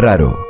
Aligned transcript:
Raro. 0.00 0.46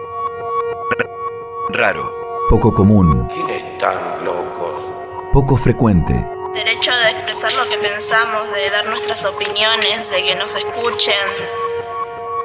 Raro. 1.71 2.13
Poco 2.51 2.75
común. 2.75 3.27
¿Quiénes 3.33 3.65
están 3.65 3.95
locos? 4.23 4.93
Poco 5.33 5.57
frecuente. 5.57 6.13
Derecho 6.53 6.91
de 6.91 7.11
expresar 7.13 7.55
lo 7.55 7.67
que 7.71 7.79
pensamos, 7.79 8.53
de 8.53 8.69
dar 8.69 8.87
nuestras 8.89 9.25
opiniones, 9.25 10.11
de 10.11 10.23
que 10.23 10.35
nos 10.35 10.55
escuchen. 10.55 11.15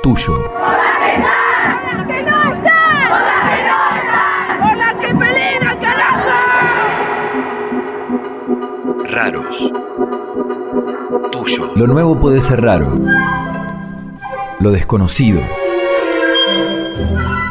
Tuyo. 0.02 0.50
Raros. 9.10 9.74
Tuyo. 11.34 11.72
Lo 11.76 11.88
nuevo 11.88 12.18
puede 12.18 12.40
ser 12.40 12.62
raro. 12.62 12.98
Lo 14.62 14.72
desconocido. 14.72 15.42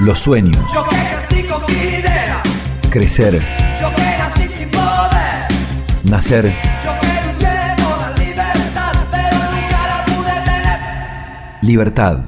Los 0.01 0.19
sueños. 0.19 0.57
Yo 0.75 0.85
que 0.89 0.97
nací 0.97 1.43
con 1.45 1.63
mi 1.67 1.73
idea, 1.81 2.43
Crecer. 2.91 3.35
yo 3.81 3.95
que 3.95 4.03
nací 4.03 4.49
sin 4.49 4.69
poder, 4.71 5.49
Nacer. 6.05 6.45
yo 6.85 6.93
que 7.01 7.07
luché 7.27 7.83
por 7.83 7.99
la 8.01 8.11
libertad, 8.19 8.93
pero 9.11 9.37
nunca 9.53 9.87
la 9.87 10.05
pude 10.05 10.33
tener. 10.45 10.79
Libertad. 11.63 12.19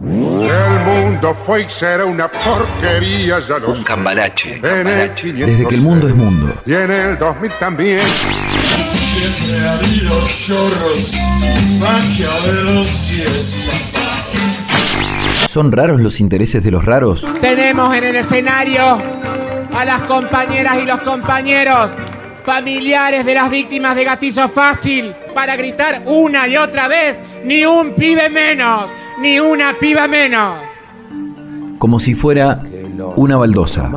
El 0.00 0.80
mundo 0.84 1.34
fue 1.34 1.62
y 1.62 1.68
será 1.68 2.04
una 2.04 2.28
porquería, 2.28 3.40
ya 3.40 3.58
lo 3.58 3.70
Un 3.72 3.82
cambalache. 3.82 4.60
500 4.60 5.46
Desde 5.46 5.66
que 5.68 5.74
el 5.74 5.80
mundo 5.82 6.08
es 6.08 6.14
mundo. 6.14 6.54
Y 6.64 6.72
en 6.74 6.90
el 6.90 7.18
2000 7.18 7.52
también. 7.58 8.06
Siempre 8.78 9.66
ha 9.68 9.72
habido 9.74 10.24
chorros, 10.24 11.12
maquiavelos 11.80 13.12
y 13.12 13.22
estafados. 13.22 13.97
¿Son 15.46 15.72
raros 15.72 16.00
los 16.00 16.20
intereses 16.20 16.62
de 16.62 16.70
los 16.70 16.84
raros? 16.84 17.26
Tenemos 17.40 17.94
en 17.96 18.04
el 18.04 18.16
escenario 18.16 18.98
a 19.74 19.84
las 19.84 20.02
compañeras 20.02 20.78
y 20.82 20.86
los 20.86 21.00
compañeros 21.00 21.92
familiares 22.44 23.24
de 23.24 23.34
las 23.34 23.50
víctimas 23.50 23.94
de 23.94 24.04
gatillo 24.04 24.48
fácil 24.48 25.14
para 25.34 25.56
gritar 25.56 26.02
una 26.06 26.48
y 26.48 26.56
otra 26.56 26.88
vez, 26.88 27.18
ni 27.44 27.64
un 27.64 27.92
pibe 27.94 28.30
menos, 28.30 28.90
ni 29.20 29.38
una 29.38 29.74
piba 29.78 30.08
menos. 30.08 30.54
Como 31.78 32.00
si 32.00 32.14
fuera 32.14 32.62
una 33.16 33.36
baldosa. 33.36 33.90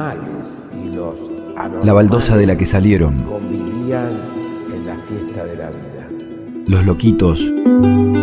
La 1.83 1.94
baldosa 1.94 2.38
de 2.38 2.45
la 2.45 2.58
que 2.58 2.66
salieron. 2.66 3.23
convivían 3.23 4.09
en 4.73 4.86
la 4.86 4.95
fiesta 5.08 5.45
de 5.45 5.55
la 5.55 5.70
vida. 5.70 6.09
Los 6.67 6.86
loquitos. 6.86 7.53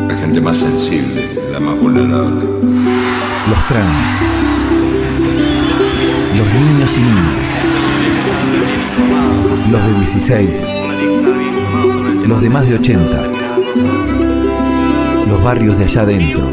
La 0.08 0.14
gente 0.16 0.40
más 0.40 0.58
sensible, 0.58 1.22
la 1.52 1.60
más 1.60 1.78
vulnerable. 1.80 2.77
Los 3.50 3.66
trans. 3.66 4.22
Los 6.36 6.46
niños 6.54 6.98
y 6.98 7.00
niñas. 7.00 7.48
Los 9.70 9.86
de 9.86 9.94
16. 10.00 10.64
Los 12.26 12.42
de 12.42 12.50
más 12.50 12.68
de 12.68 12.74
80. 12.74 13.26
Los 15.28 15.42
barrios 15.42 15.78
de 15.78 15.84
allá 15.84 16.02
adentro. 16.02 16.50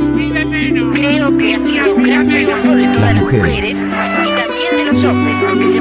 Las 3.00 3.16
mujeres. 3.16 3.84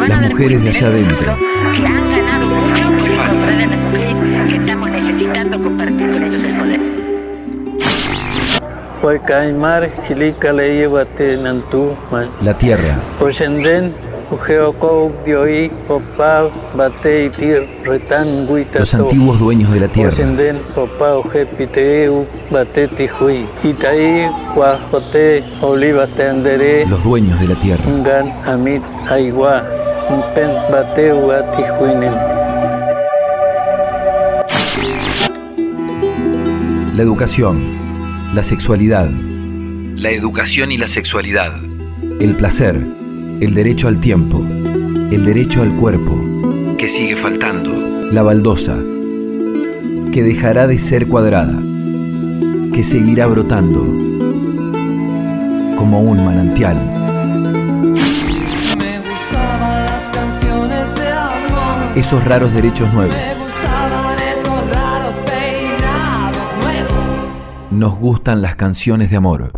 Las 0.09 0.31
mujeres 0.31 0.63
de 0.65 0.69
allá 0.69 0.87
adentro. 0.89 1.37
que 4.49 4.57
estamos 4.57 4.91
necesitando 4.91 5.63
compartir 5.63 6.04
Retan, 17.85 18.49
Guita, 18.49 18.79
Los 18.79 18.95
antiguos 18.95 19.39
dueños 19.39 19.71
de 19.73 19.81
la 19.81 19.89
tierra. 19.89 20.17
Oliva, 25.61 26.07
Tendere, 26.07 26.87
Los 26.87 27.05
dueños 27.05 27.39
de 27.41 27.49
la 27.49 27.61
tierra. 27.61 27.85
La 36.97 37.03
educación. 37.03 37.74
La 38.35 38.43
sexualidad. 38.43 39.09
La 39.95 40.11
educación 40.11 40.73
y 40.73 40.77
la 40.77 40.89
sexualidad. 40.89 41.55
El 42.21 42.35
placer. 42.35 42.75
El 43.41 43.55
derecho 43.55 43.87
al 43.87 44.01
tiempo. 44.01 44.45
El 44.45 45.25
derecho 45.25 45.63
al 45.63 45.73
cuerpo. 45.77 46.21
Que 46.77 46.89
sigue 46.89 47.15
faltando. 47.15 47.71
La 48.11 48.23
baldosa. 48.23 48.77
Que 50.13 50.25
dejará 50.25 50.67
de 50.67 50.81
ser 50.81 51.07
cuadrada. 51.07 51.57
Que 52.73 52.83
seguirá 52.83 53.29
brotando. 53.29 53.83
Como 55.77 56.01
un 56.01 56.25
manantial. 56.25 56.77
Me 57.95 58.99
gustaban 58.99 59.87
las 59.87 60.11
canciones 60.11 60.95
de 60.97 61.09
amor, 61.09 61.97
Esos 61.97 62.25
raros 62.25 62.53
derechos 62.53 62.93
nuevos. 62.93 63.34
Nos 67.75 67.99
gustan 67.99 68.41
las 68.41 68.55
canciones 68.55 69.11
de 69.11 69.17
amor. 69.17 69.51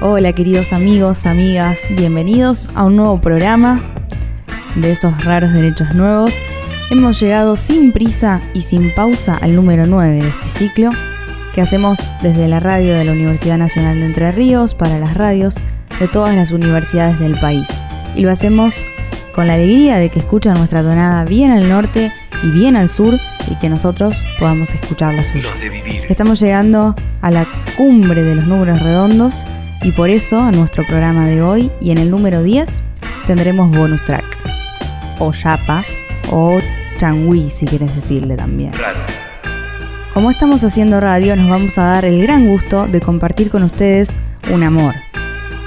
Hola 0.00 0.32
queridos 0.32 0.72
amigos, 0.72 1.26
amigas, 1.26 1.82
bienvenidos 1.90 2.66
a 2.74 2.84
un 2.84 2.96
nuevo 2.96 3.20
programa 3.20 3.78
de 4.74 4.92
esos 4.92 5.22
raros 5.22 5.52
derechos 5.52 5.94
nuevos. 5.94 6.32
Hemos 6.90 7.20
llegado 7.20 7.56
sin 7.56 7.92
prisa 7.92 8.40
y 8.54 8.62
sin 8.62 8.94
pausa 8.94 9.36
al 9.36 9.54
número 9.54 9.84
9 9.84 10.22
de 10.22 10.28
este 10.28 10.48
ciclo 10.48 10.90
que 11.52 11.60
hacemos 11.60 11.98
desde 12.22 12.48
la 12.48 12.58
radio 12.58 12.94
de 12.94 13.04
la 13.04 13.12
Universidad 13.12 13.58
Nacional 13.58 14.00
de 14.00 14.06
Entre 14.06 14.32
Ríos 14.32 14.72
para 14.72 14.98
las 14.98 15.12
radios 15.12 15.56
de 16.00 16.08
todas 16.08 16.34
las 16.34 16.52
universidades 16.52 17.18
del 17.18 17.38
país. 17.38 17.68
Y 18.16 18.22
lo 18.22 18.30
hacemos 18.30 18.74
con 19.34 19.46
la 19.46 19.54
alegría 19.54 19.98
de 19.98 20.08
que 20.08 20.20
escuchan 20.20 20.54
nuestra 20.54 20.82
tonada 20.82 21.26
bien 21.26 21.50
al 21.50 21.68
norte 21.68 22.10
y 22.42 22.48
bien 22.48 22.76
al 22.76 22.88
sur 22.88 23.20
y 23.50 23.56
que 23.56 23.68
nosotros 23.68 24.24
podamos 24.38 24.70
escuchar 24.70 25.14
la 25.14 25.24
suya. 25.24 25.50
Los 25.50 25.60
de 25.60 25.68
vivir. 25.70 26.06
Estamos 26.08 26.40
llegando 26.40 26.94
a 27.22 27.30
la 27.30 27.46
cumbre 27.76 28.22
de 28.22 28.34
los 28.34 28.46
números 28.46 28.80
redondos 28.80 29.44
y 29.82 29.92
por 29.92 30.10
eso 30.10 30.48
en 30.48 30.56
nuestro 30.58 30.86
programa 30.86 31.26
de 31.26 31.42
hoy 31.42 31.70
y 31.80 31.90
en 31.90 31.98
el 31.98 32.10
número 32.10 32.42
10 32.42 32.82
tendremos 33.26 33.70
bonus 33.76 34.04
track 34.04 34.24
o 35.18 35.32
chapa 35.32 35.84
o 36.30 36.58
changui 36.98 37.50
si 37.50 37.66
quieres 37.66 37.94
decirle 37.94 38.36
también. 38.36 38.72
Como 40.12 40.30
estamos 40.30 40.64
haciendo 40.64 41.00
radio 41.00 41.36
nos 41.36 41.48
vamos 41.48 41.78
a 41.78 41.84
dar 41.84 42.04
el 42.04 42.20
gran 42.22 42.48
gusto 42.48 42.86
de 42.86 43.00
compartir 43.00 43.50
con 43.50 43.62
ustedes 43.62 44.18
un 44.50 44.62
amor. 44.62 44.94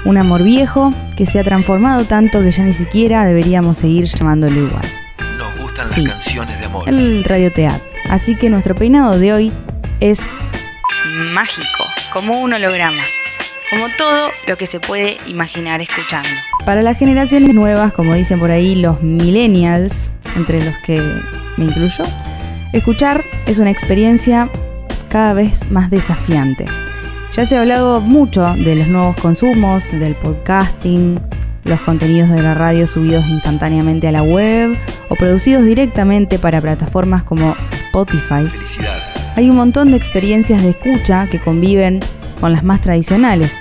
Un 0.04 0.18
amor 0.18 0.42
viejo 0.42 0.92
que 1.16 1.26
se 1.26 1.38
ha 1.38 1.44
transformado 1.44 2.04
tanto 2.04 2.40
que 2.40 2.50
ya 2.50 2.64
ni 2.64 2.72
siquiera 2.72 3.24
deberíamos 3.24 3.78
seguir 3.78 4.04
llamándolo 4.04 4.66
igual. 4.66 5.01
Gustan 5.76 5.86
Sí. 5.86 6.02
las 6.02 6.12
canciones 6.14 6.58
de 6.58 6.64
amor. 6.66 6.88
El 6.88 7.24
radioteatro. 7.24 7.82
Así 8.10 8.36
que 8.36 8.50
nuestro 8.50 8.74
peinado 8.74 9.18
de 9.18 9.32
hoy 9.32 9.52
es 10.00 10.20
mágico, 11.32 11.84
como 12.12 12.40
un 12.40 12.52
holograma, 12.52 13.02
como 13.70 13.86
todo 13.96 14.30
lo 14.46 14.56
que 14.56 14.66
se 14.66 14.80
puede 14.80 15.16
imaginar 15.26 15.80
escuchando. 15.80 16.28
Para 16.66 16.82
las 16.82 16.98
generaciones 16.98 17.54
nuevas, 17.54 17.92
como 17.92 18.14
dicen 18.14 18.38
por 18.38 18.50
ahí 18.50 18.74
los 18.76 19.02
millennials, 19.02 20.10
entre 20.36 20.62
los 20.64 20.76
que 20.78 21.00
me 21.56 21.64
incluyo, 21.66 22.04
escuchar 22.72 23.24
es 23.46 23.58
una 23.58 23.70
experiencia 23.70 24.50
cada 25.08 25.32
vez 25.32 25.70
más 25.70 25.90
desafiante. 25.90 26.66
Ya 27.32 27.44
se 27.46 27.56
ha 27.56 27.60
hablado 27.60 28.00
mucho 28.00 28.54
de 28.54 28.76
los 28.76 28.88
nuevos 28.88 29.16
consumos, 29.16 29.90
del 29.90 30.14
podcasting, 30.16 31.18
los 31.64 31.80
contenidos 31.80 32.30
de 32.30 32.42
la 32.42 32.54
radio 32.54 32.86
subidos 32.86 33.26
instantáneamente 33.26 34.08
a 34.08 34.12
la 34.12 34.22
web 34.22 34.76
o 35.08 35.14
producidos 35.14 35.64
directamente 35.64 36.38
para 36.38 36.60
plataformas 36.60 37.24
como 37.24 37.54
Spotify. 37.86 38.44
Felicidad. 38.44 38.98
Hay 39.36 39.48
un 39.48 39.56
montón 39.56 39.90
de 39.90 39.96
experiencias 39.96 40.62
de 40.62 40.70
escucha 40.70 41.26
que 41.28 41.40
conviven 41.40 42.00
con 42.40 42.52
las 42.52 42.64
más 42.64 42.80
tradicionales. 42.80 43.60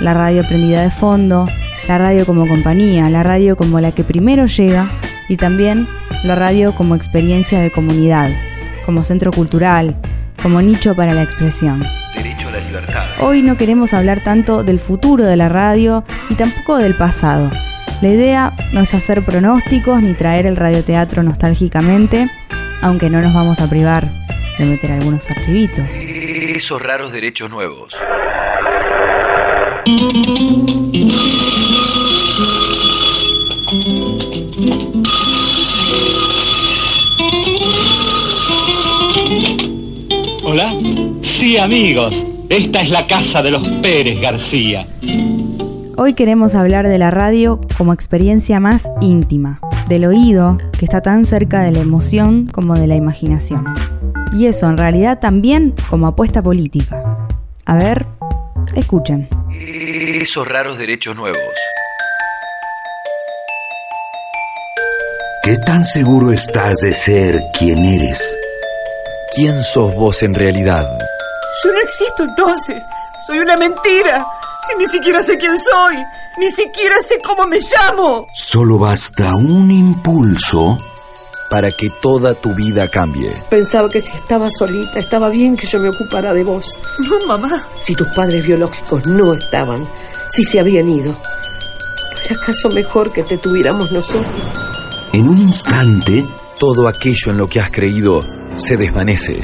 La 0.00 0.14
radio 0.14 0.42
prendida 0.46 0.82
de 0.82 0.90
fondo, 0.90 1.46
la 1.86 1.98
radio 1.98 2.26
como 2.26 2.46
compañía, 2.48 3.08
la 3.10 3.22
radio 3.22 3.56
como 3.56 3.80
la 3.80 3.92
que 3.92 4.04
primero 4.04 4.46
llega 4.46 4.90
y 5.28 5.36
también 5.36 5.86
la 6.24 6.34
radio 6.34 6.74
como 6.74 6.94
experiencia 6.94 7.60
de 7.60 7.70
comunidad, 7.70 8.30
como 8.84 9.04
centro 9.04 9.30
cultural, 9.30 9.96
como 10.42 10.62
nicho 10.62 10.94
para 10.94 11.14
la 11.14 11.22
expresión. 11.22 11.82
Hoy 13.24 13.42
no 13.42 13.56
queremos 13.56 13.94
hablar 13.94 14.22
tanto 14.24 14.64
del 14.64 14.80
futuro 14.80 15.24
de 15.24 15.36
la 15.36 15.48
radio 15.48 16.04
y 16.28 16.34
tampoco 16.34 16.78
del 16.78 16.96
pasado. 16.96 17.50
La 18.00 18.08
idea 18.08 18.52
no 18.72 18.80
es 18.80 18.94
hacer 18.94 19.24
pronósticos 19.24 20.02
ni 20.02 20.14
traer 20.14 20.46
el 20.46 20.56
radioteatro 20.56 21.22
nostálgicamente, 21.22 22.28
aunque 22.80 23.10
no 23.10 23.20
nos 23.20 23.32
vamos 23.32 23.60
a 23.60 23.70
privar 23.70 24.12
de 24.58 24.64
meter 24.64 24.90
algunos 24.90 25.30
archivitos. 25.30 25.86
Esos 25.88 26.82
raros 26.82 27.12
derechos 27.12 27.48
nuevos. 27.48 27.96
Hola. 40.44 40.74
Sí, 41.22 41.56
amigos. 41.56 42.31
Esta 42.52 42.82
es 42.82 42.90
la 42.90 43.06
casa 43.06 43.42
de 43.42 43.50
los 43.50 43.66
Pérez 43.80 44.20
García. 44.20 44.86
Hoy 45.96 46.12
queremos 46.12 46.54
hablar 46.54 46.86
de 46.86 46.98
la 46.98 47.10
radio 47.10 47.58
como 47.78 47.94
experiencia 47.94 48.60
más 48.60 48.90
íntima, 49.00 49.58
del 49.88 50.04
oído, 50.04 50.58
que 50.78 50.84
está 50.84 51.00
tan 51.00 51.24
cerca 51.24 51.62
de 51.62 51.72
la 51.72 51.78
emoción 51.78 52.46
como 52.52 52.74
de 52.78 52.86
la 52.86 52.94
imaginación. 52.94 53.64
Y 54.36 54.48
eso 54.48 54.68
en 54.68 54.76
realidad 54.76 55.18
también 55.18 55.72
como 55.88 56.06
apuesta 56.06 56.42
política. 56.42 57.26
A 57.64 57.76
ver, 57.76 58.04
escuchen. 58.74 59.30
Esos 59.50 60.46
raros 60.46 60.76
derechos 60.76 61.16
nuevos. 61.16 61.40
¿Qué 65.42 65.56
tan 65.56 65.86
seguro 65.86 66.32
estás 66.32 66.80
de 66.80 66.92
ser 66.92 67.40
quien 67.58 67.78
eres? 67.78 68.36
¿Quién 69.34 69.64
sos 69.64 69.94
vos 69.94 70.22
en 70.22 70.34
realidad? 70.34 70.84
Yo 71.64 71.72
no 71.72 71.80
existo 71.80 72.24
entonces. 72.24 72.84
Soy 73.26 73.38
una 73.38 73.56
mentira. 73.56 74.24
Si 74.66 74.78
ni 74.78 74.86
siquiera 74.86 75.22
sé 75.22 75.36
quién 75.36 75.56
soy. 75.58 75.96
Ni 76.38 76.50
siquiera 76.50 76.96
sé 77.06 77.18
cómo 77.24 77.46
me 77.46 77.58
llamo. 77.58 78.26
Solo 78.32 78.78
basta 78.78 79.34
un 79.34 79.70
impulso 79.70 80.78
para 81.50 81.70
que 81.70 81.90
toda 82.00 82.34
tu 82.34 82.54
vida 82.54 82.88
cambie. 82.88 83.30
Pensaba 83.50 83.90
que 83.90 84.00
si 84.00 84.16
estaba 84.16 84.48
solita, 84.50 84.98
estaba 84.98 85.28
bien 85.28 85.54
que 85.54 85.66
yo 85.66 85.78
me 85.78 85.90
ocupara 85.90 86.32
de 86.32 86.44
vos. 86.44 86.78
No, 86.98 87.26
mamá. 87.26 87.68
Si 87.78 87.94
tus 87.94 88.08
padres 88.16 88.44
biológicos 88.46 89.06
no 89.06 89.34
estaban, 89.34 89.86
si 90.30 90.44
se 90.44 90.58
habían 90.58 90.88
ido, 90.88 91.12
¿no 91.12 91.18
era 92.24 92.40
acaso 92.40 92.70
mejor 92.70 93.12
que 93.12 93.22
te 93.22 93.36
tuviéramos 93.36 93.92
nosotros? 93.92 94.40
En 95.12 95.28
un 95.28 95.38
instante, 95.38 96.24
todo 96.58 96.88
aquello 96.88 97.32
en 97.32 97.36
lo 97.36 97.46
que 97.46 97.60
has 97.60 97.70
creído 97.70 98.22
se 98.56 98.78
desvanece. 98.78 99.42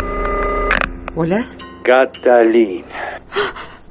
¿Hola? 1.14 1.44
Catalina. 1.83 3.21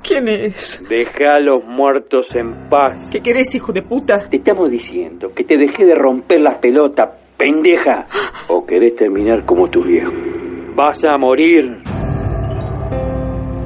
¿Quién 0.01 0.28
es? 0.30 0.84
Deja 0.88 1.36
a 1.36 1.39
los 1.39 1.66
muertos 1.66 2.28
en 2.34 2.69
paz. 2.69 3.07
¿Qué 3.12 3.19
querés, 3.22 3.54
hijo 3.56 3.74
de 3.74 3.81
puta? 3.81 4.30
Te 4.30 4.38
estamos 4.38 4.69
diciendo 4.69 5.31
que 5.36 5.44
te 5.44 5.57
dejé 5.57 5.86
de 5.86 5.95
romper 5.95 6.42
las 6.42 6.60
pelotas, 6.60 7.10
pendeja. 7.36 8.06
¿O 8.48 8.66
querés 8.66 8.95
terminar 8.95 9.45
como 9.45 9.69
tu 9.69 9.84
viejo? 9.84 10.13
Vas 10.75 11.04
a 11.04 11.18
morir. 11.18 11.81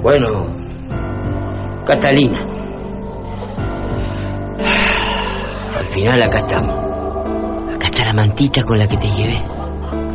Bueno, 0.02 0.48
Catalina. 1.86 2.40
Al 5.78 5.88
final 5.88 6.24
acá 6.24 6.40
estamos. 6.40 7.76
Acá 7.76 7.86
está 7.86 8.06
la 8.06 8.14
mantita 8.14 8.64
con 8.64 8.80
la 8.80 8.88
que 8.88 8.98
te 8.98 9.08
llevé. 9.10 9.38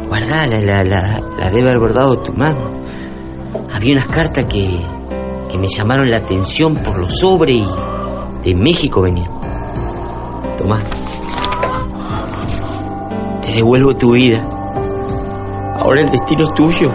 Guardala, 0.08 0.60
la, 0.60 0.82
la, 0.82 1.20
la 1.38 1.50
debe 1.50 1.62
haber 1.62 1.78
bordado 1.78 2.20
tu 2.22 2.32
mano. 2.32 2.85
Había 3.72 3.94
unas 3.94 4.06
cartas 4.06 4.44
que, 4.46 4.80
que 5.50 5.58
me 5.58 5.68
llamaron 5.68 6.10
la 6.10 6.18
atención 6.18 6.76
por 6.76 6.98
los 6.98 7.18
sobres 7.18 7.56
y 7.56 7.66
de 8.44 8.54
México 8.54 9.02
venían. 9.02 9.30
Tomá. 10.56 10.80
Te 13.42 13.52
devuelvo 13.52 13.96
tu 13.96 14.12
vida. 14.12 14.40
Ahora 15.80 16.02
el 16.02 16.10
destino 16.10 16.44
es 16.48 16.54
tuyo. 16.54 16.92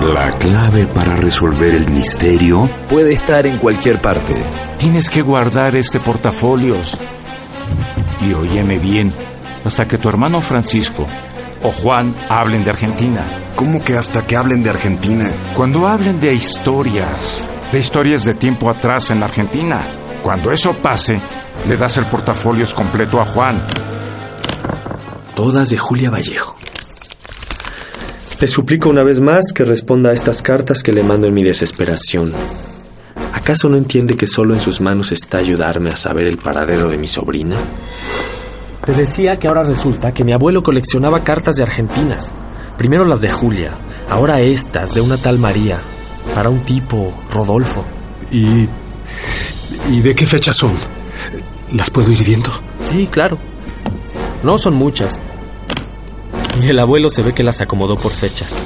La 0.00 0.30
clave 0.38 0.86
para 0.86 1.16
resolver 1.16 1.74
el 1.74 1.88
misterio 1.90 2.68
puede 2.88 3.12
estar 3.12 3.46
en 3.46 3.58
cualquier 3.58 4.00
parte. 4.00 4.34
Tienes 4.78 5.08
que 5.08 5.22
guardar 5.22 5.76
este 5.76 6.00
portafolios. 6.00 6.98
Y 8.20 8.32
óyeme 8.32 8.78
bien, 8.78 9.12
hasta 9.64 9.86
que 9.86 9.98
tu 9.98 10.08
hermano 10.08 10.40
Francisco 10.40 11.06
o 11.62 11.72
Juan 11.72 12.14
hablen 12.28 12.64
de 12.64 12.70
Argentina. 12.70 13.52
¿Cómo 13.56 13.82
que 13.82 13.94
hasta 13.94 14.26
que 14.26 14.36
hablen 14.36 14.62
de 14.62 14.70
Argentina? 14.70 15.26
Cuando 15.54 15.86
hablen 15.86 16.18
de 16.20 16.34
historias, 16.34 17.48
de 17.70 17.78
historias 17.78 18.24
de 18.24 18.34
tiempo 18.34 18.68
atrás 18.68 19.10
en 19.10 19.22
Argentina. 19.22 19.96
Cuando 20.22 20.50
eso 20.50 20.70
pase, 20.82 21.20
le 21.66 21.76
das 21.76 21.98
el 21.98 22.08
portafolios 22.08 22.74
completo 22.74 23.20
a 23.20 23.26
Juan. 23.26 23.64
Todas 25.34 25.70
de 25.70 25.78
Julia 25.78 26.10
Vallejo. 26.10 26.56
Le 28.40 28.48
suplico 28.48 28.88
una 28.88 29.04
vez 29.04 29.20
más 29.20 29.52
que 29.54 29.64
responda 29.64 30.10
a 30.10 30.14
estas 30.14 30.42
cartas 30.42 30.82
que 30.82 30.92
le 30.92 31.04
mando 31.04 31.28
en 31.28 31.34
mi 31.34 31.44
desesperación. 31.44 32.32
¿Acaso 33.32 33.68
no 33.68 33.76
entiende 33.76 34.16
que 34.16 34.26
solo 34.26 34.54
en 34.54 34.60
sus 34.60 34.80
manos 34.80 35.12
está 35.12 35.38
ayudarme 35.38 35.90
a 35.90 35.96
saber 35.96 36.26
el 36.26 36.38
paradero 36.38 36.88
de 36.88 36.98
mi 36.98 37.06
sobrina? 37.06 37.70
Te 38.84 38.92
decía 38.92 39.38
que 39.38 39.46
ahora 39.46 39.62
resulta 39.62 40.12
que 40.12 40.24
mi 40.24 40.32
abuelo 40.32 40.62
coleccionaba 40.62 41.22
cartas 41.22 41.54
de 41.54 41.62
argentinas. 41.62 42.32
Primero 42.76 43.04
las 43.04 43.20
de 43.20 43.30
Julia, 43.30 43.78
ahora 44.08 44.40
estas 44.40 44.92
de 44.92 45.00
una 45.00 45.16
tal 45.16 45.38
María, 45.38 45.78
para 46.34 46.50
un 46.50 46.64
tipo, 46.64 47.14
Rodolfo. 47.30 47.84
¿Y. 48.32 48.68
¿Y 49.88 50.00
de 50.00 50.14
qué 50.16 50.26
fecha 50.26 50.52
son? 50.52 50.72
¿Las 51.70 51.90
puedo 51.90 52.10
ir 52.10 52.24
viendo? 52.24 52.50
Sí, 52.80 53.06
claro. 53.06 53.38
No 54.42 54.58
son 54.58 54.74
muchas. 54.74 55.16
Y 56.60 56.68
el 56.68 56.78
abuelo 56.80 57.08
se 57.08 57.22
ve 57.22 57.32
que 57.32 57.44
las 57.44 57.60
acomodó 57.60 57.96
por 57.96 58.10
fechas. 58.10 58.56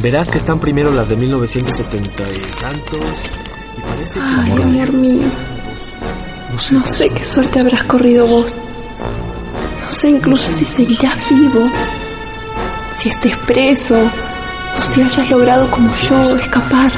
Verás 0.00 0.30
que 0.30 0.38
están 0.38 0.60
primero 0.60 0.92
las 0.92 1.08
de 1.08 1.16
1970 1.16 2.22
y 2.22 2.60
tantos. 2.60 3.30
Y 3.76 3.80
parece 3.80 4.20
que. 4.20 4.26
Ay, 4.26 4.52
amor 4.52 4.92
mío. 4.92 5.32
No 6.52 6.58
sé, 6.60 6.74
no 6.74 6.86
sé 6.86 7.08
qué 7.10 7.24
suerte 7.24 7.58
habrás 7.58 7.84
corrido 7.84 8.24
vos. 8.26 8.54
No 9.84 9.90
sé 9.90 10.08
incluso 10.08 10.50
si 10.50 10.64
seguirás 10.64 11.28
vivo. 11.28 11.60
Si 12.96 13.10
estés 13.10 13.36
preso. 13.36 14.00
O 14.00 14.80
si 14.80 15.02
hayas 15.02 15.30
logrado 15.30 15.70
como 15.70 15.94
yo 15.94 16.38
escapar. 16.38 16.90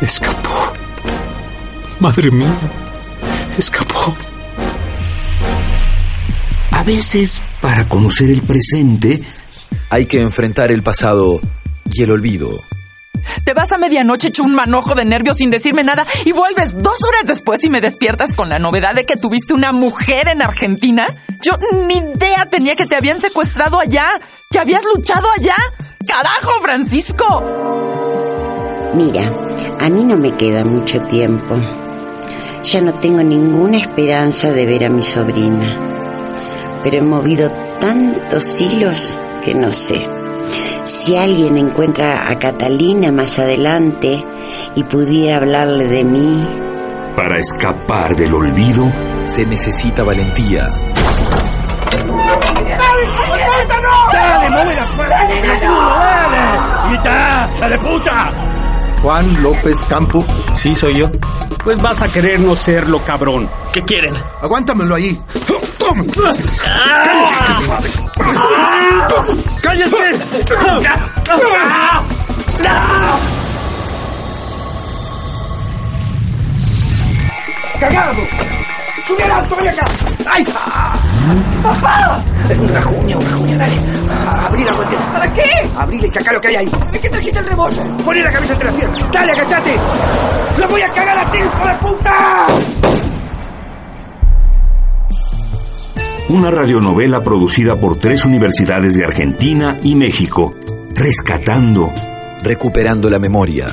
Escapó. 0.00 0.72
Madre 2.00 2.32
mía. 2.32 2.58
Escapó. 3.56 4.12
A 6.72 6.82
veces, 6.82 7.40
para 7.60 7.88
conocer 7.88 8.30
el 8.30 8.42
presente, 8.42 9.22
hay 9.88 10.06
que 10.06 10.20
enfrentar 10.20 10.72
el 10.72 10.82
pasado 10.82 11.40
y 11.92 12.02
el 12.02 12.10
olvido. 12.10 12.58
Te 13.48 13.54
vas 13.54 13.72
a 13.72 13.78
medianoche 13.78 14.28
hecho 14.28 14.42
un 14.42 14.54
manojo 14.54 14.94
de 14.94 15.06
nervios 15.06 15.38
sin 15.38 15.50
decirme 15.50 15.82
nada 15.82 16.06
y 16.26 16.32
vuelves 16.32 16.74
dos 16.82 17.02
horas 17.02 17.24
después 17.24 17.64
y 17.64 17.70
me 17.70 17.80
despiertas 17.80 18.34
con 18.34 18.50
la 18.50 18.58
novedad 18.58 18.94
de 18.94 19.06
que 19.06 19.16
tuviste 19.16 19.54
una 19.54 19.72
mujer 19.72 20.28
en 20.28 20.42
Argentina. 20.42 21.06
Yo 21.40 21.52
ni 21.86 21.94
idea 21.94 22.44
tenía 22.50 22.76
que 22.76 22.84
te 22.84 22.94
habían 22.94 23.18
secuestrado 23.18 23.80
allá, 23.80 24.06
que 24.50 24.58
habías 24.58 24.82
luchado 24.94 25.26
allá. 25.38 25.56
¡Carajo, 26.06 26.60
Francisco! 26.60 27.24
Mira, 28.92 29.32
a 29.80 29.88
mí 29.88 30.04
no 30.04 30.18
me 30.18 30.32
queda 30.32 30.62
mucho 30.62 31.00
tiempo. 31.04 31.56
Ya 32.64 32.82
no 32.82 32.92
tengo 32.96 33.22
ninguna 33.22 33.78
esperanza 33.78 34.52
de 34.52 34.66
ver 34.66 34.84
a 34.84 34.90
mi 34.90 35.02
sobrina. 35.02 35.74
Pero 36.84 36.98
he 36.98 37.00
movido 37.00 37.50
tantos 37.80 38.60
hilos 38.60 39.16
que 39.42 39.54
no 39.54 39.72
sé. 39.72 40.17
Si 40.84 41.16
alguien 41.16 41.56
encuentra 41.56 42.30
a 42.30 42.38
Catalina 42.38 43.12
más 43.12 43.38
adelante 43.38 44.24
y 44.74 44.82
pudiera 44.84 45.38
hablarle 45.38 45.88
de 45.88 46.04
mí. 46.04 46.46
Para 47.16 47.38
escapar 47.38 48.14
del 48.16 48.34
olvido, 48.34 48.90
se 49.24 49.44
necesita 49.44 50.02
valentía. 50.02 50.68
¡Dale, 54.12 54.50
mueve 54.50 54.74
la 54.74 54.86
¡Dale! 55.08 56.88
¡Grita! 56.88 57.50
¡Dale 57.60 57.78
puta! 57.78 58.48
Juan 59.02 59.42
López 59.42 59.78
Campo. 59.88 60.24
Sí, 60.52 60.74
soy 60.74 60.98
yo. 60.98 61.10
Pues 61.62 61.80
vas 61.80 62.02
a 62.02 62.08
querer 62.08 62.40
no 62.40 62.56
serlo, 62.56 63.00
cabrón. 63.00 63.48
¿Qué 63.72 63.82
quieren? 63.82 64.14
Aguántamelo 64.42 64.94
ahí. 64.94 65.20
¡Toma! 65.78 66.04
Una 82.60 82.82
juña, 82.82 83.16
una 83.18 83.30
juña, 83.30 83.56
dale. 83.56 83.72
Abrí 84.26 84.64
la 84.64 84.72
guantera. 84.72 85.12
¿Para 85.12 85.32
qué? 85.32 85.42
Abrí 85.76 86.00
y 86.02 86.10
saca 86.10 86.32
lo 86.32 86.40
que 86.40 86.48
hay 86.48 86.56
ahí. 86.56 86.70
¿De 86.92 87.00
qué 87.00 87.08
trajiste 87.08 87.38
el 87.38 87.46
revólver? 87.46 87.86
Poné 88.04 88.22
la 88.22 88.32
cabeza 88.32 88.52
entre 88.52 88.66
las 88.66 88.74
piernas. 88.76 89.12
¡Dale, 89.12 89.32
agachate! 89.32 89.74
¡Lo 90.58 90.68
voy 90.68 90.80
a 90.82 90.92
cagar 90.92 91.18
a 91.18 91.30
ti, 91.30 91.38
hijo 91.38 91.66
de 91.66 91.74
puta! 91.74 92.46
Una 96.30 96.50
radionovela 96.50 97.22
producida 97.22 97.76
por 97.76 97.96
tres 97.96 98.24
universidades 98.26 98.94
de 98.96 99.04
Argentina 99.04 99.78
y 99.82 99.94
México, 99.94 100.54
rescatando, 100.94 101.90
recuperando 102.42 103.08
la 103.08 103.18
memoria, 103.18 103.64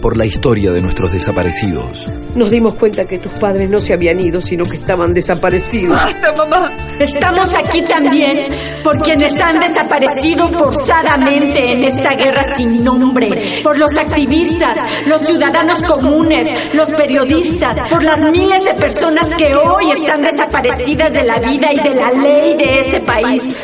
por 0.00 0.16
la 0.16 0.24
historia 0.24 0.72
de 0.72 0.80
nuestros 0.80 1.12
desaparecidos. 1.12 2.12
Nos 2.34 2.50
dimos 2.50 2.74
cuenta 2.74 3.04
que 3.04 3.18
tus 3.18 3.32
padres 3.32 3.68
no 3.68 3.80
se 3.80 3.92
habían 3.92 4.20
ido, 4.20 4.40
sino 4.40 4.64
que 4.64 4.76
estaban 4.76 5.12
desaparecidos. 5.12 5.96
¡Basta, 5.96 6.32
mamá! 6.32 6.70
Estamos 6.98 7.50
aquí 7.54 7.82
también 7.82 8.46
por 8.84 9.00
quienes 9.00 9.38
han 9.40 9.58
desaparecido 9.58 10.48
forzadamente 10.48 11.72
en 11.72 11.84
esta 11.84 12.14
guerra 12.14 12.54
sin 12.54 12.84
nombre. 12.84 13.28
Por 13.62 13.78
los 13.78 13.90
activistas, 13.96 14.76
los 15.06 15.22
ciudadanos 15.22 15.82
comunes, 15.82 16.74
los 16.74 16.90
periodistas, 16.90 17.88
por 17.88 18.02
las 18.02 18.20
miles 18.30 18.64
de 18.64 18.74
personas 18.74 19.26
que 19.34 19.54
hoy 19.54 19.92
están 19.92 20.22
desaparecidas 20.22 21.12
de 21.12 21.24
la 21.24 21.38
vida 21.40 21.72
y 21.72 21.76
de 21.78 21.94
la 21.94 22.10
ley 22.10 22.54
de 22.56 22.80
este 22.80 23.00
país. 23.00 23.56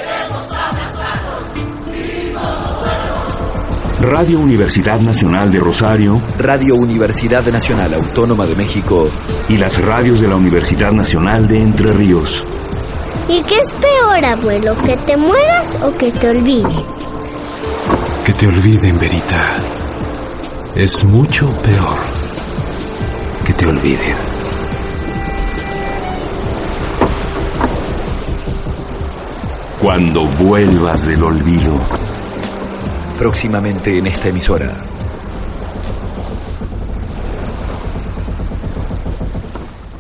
Radio 4.09 4.39
Universidad 4.39 5.01
Nacional 5.01 5.51
de 5.51 5.59
Rosario, 5.59 6.23
Radio 6.39 6.77
Universidad 6.77 7.45
Nacional 7.51 7.93
Autónoma 7.93 8.47
de 8.47 8.55
México 8.55 9.11
y 9.49 9.59
las 9.59 9.85
radios 9.85 10.21
de 10.21 10.29
la 10.29 10.37
Universidad 10.37 10.93
Nacional 10.93 11.49
de 11.49 11.61
Entre 11.61 11.93
Ríos. 11.93 12.45
¿Y 13.29 13.43
qué 13.43 13.59
es 13.59 13.75
peor, 13.75 14.25
abuelo? 14.25 14.77
¿Que 14.85 14.97
te 14.97 15.17
mueras 15.17 15.77
o 15.83 15.91
que 15.91 16.13
te 16.13 16.29
olviden? 16.29 16.85
Que 18.25 18.33
te 18.33 18.47
olviden, 18.47 18.97
Verita. 18.97 19.49
Es 20.77 21.05
mucho 21.05 21.51
peor 21.65 21.99
que 23.45 23.53
te 23.55 23.67
olviden. 23.67 24.15
Cuando 29.81 30.27
vuelvas 30.27 31.07
del 31.07 31.25
olvido. 31.25 32.06
Próximamente 33.19 33.97
en 33.97 34.07
esta 34.07 34.29
emisora. 34.29 34.75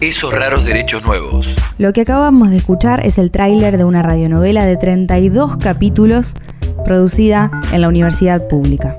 Esos 0.02 0.35
raros 0.35 0.66
derechos 0.66 1.02
nuevos. 1.02 1.56
Lo 1.78 1.94
que 1.94 2.02
acabamos 2.02 2.50
de 2.50 2.58
escuchar 2.58 3.06
es 3.06 3.16
el 3.16 3.30
tráiler 3.30 3.78
de 3.78 3.85
una 3.85 4.02
radionovela 4.02 4.66
de 4.66 4.76
32 4.76 5.56
capítulos 5.56 6.35
producida 6.85 7.50
en 7.73 7.80
la 7.80 7.88
universidad 7.88 8.49
pública. 8.49 8.99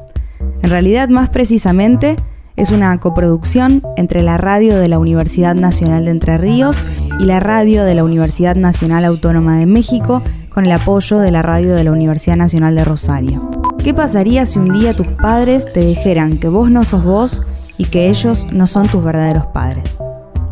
En 0.64 0.72
realidad, 0.72 1.10
más 1.10 1.30
precisamente, 1.30 2.16
es 2.56 2.72
una 2.72 3.00
coproducción 3.00 3.84
entre 3.98 4.24
la 4.24 4.38
radio 4.38 4.78
de 4.78 4.88
la 4.88 4.98
Universidad 4.98 5.54
Nacional 5.54 6.06
de 6.06 6.12
Entre 6.12 6.40
Ríos 6.40 6.88
y 7.20 7.26
la 7.26 7.40
radio 7.40 7.84
de 7.84 7.94
la 7.94 8.04
Universidad 8.04 8.56
Nacional 8.56 9.06
Autónoma 9.06 9.60
de 9.60 9.68
México 9.68 10.24
con 10.50 10.66
el 10.66 10.72
apoyo 10.72 11.20
de 11.20 11.30
la 11.30 11.44
radio 11.44 11.76
de 11.76 11.84
la 11.84 11.92
Universidad 11.92 12.36
Nacional 12.36 12.74
de 12.74 12.84
Rosario. 12.84 13.67
¿Qué 13.84 13.94
pasaría 13.94 14.46
si 14.46 14.60
un 14.60 14.70
día 14.72 14.96
tus 14.96 15.08
padres 15.08 15.74
te 15.74 15.82
dijeran 15.82 16.38
que 16.40 16.50
vos 16.50 16.70
no 16.70 16.84
sos 16.84 17.04
vos 17.04 17.42
y 17.78 17.86
que 17.86 18.10
ellos 18.10 18.48
no 18.52 18.68
son 18.68 18.88
tus 18.88 19.04
verdaderos 19.04 19.46
padres? 19.48 20.00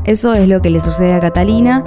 Eso 0.06 0.34
es 0.34 0.48
lo 0.48 0.62
que 0.62 0.70
le 0.70 0.80
sucede 0.80 1.14
a 1.14 1.20
Catalina, 1.20 1.84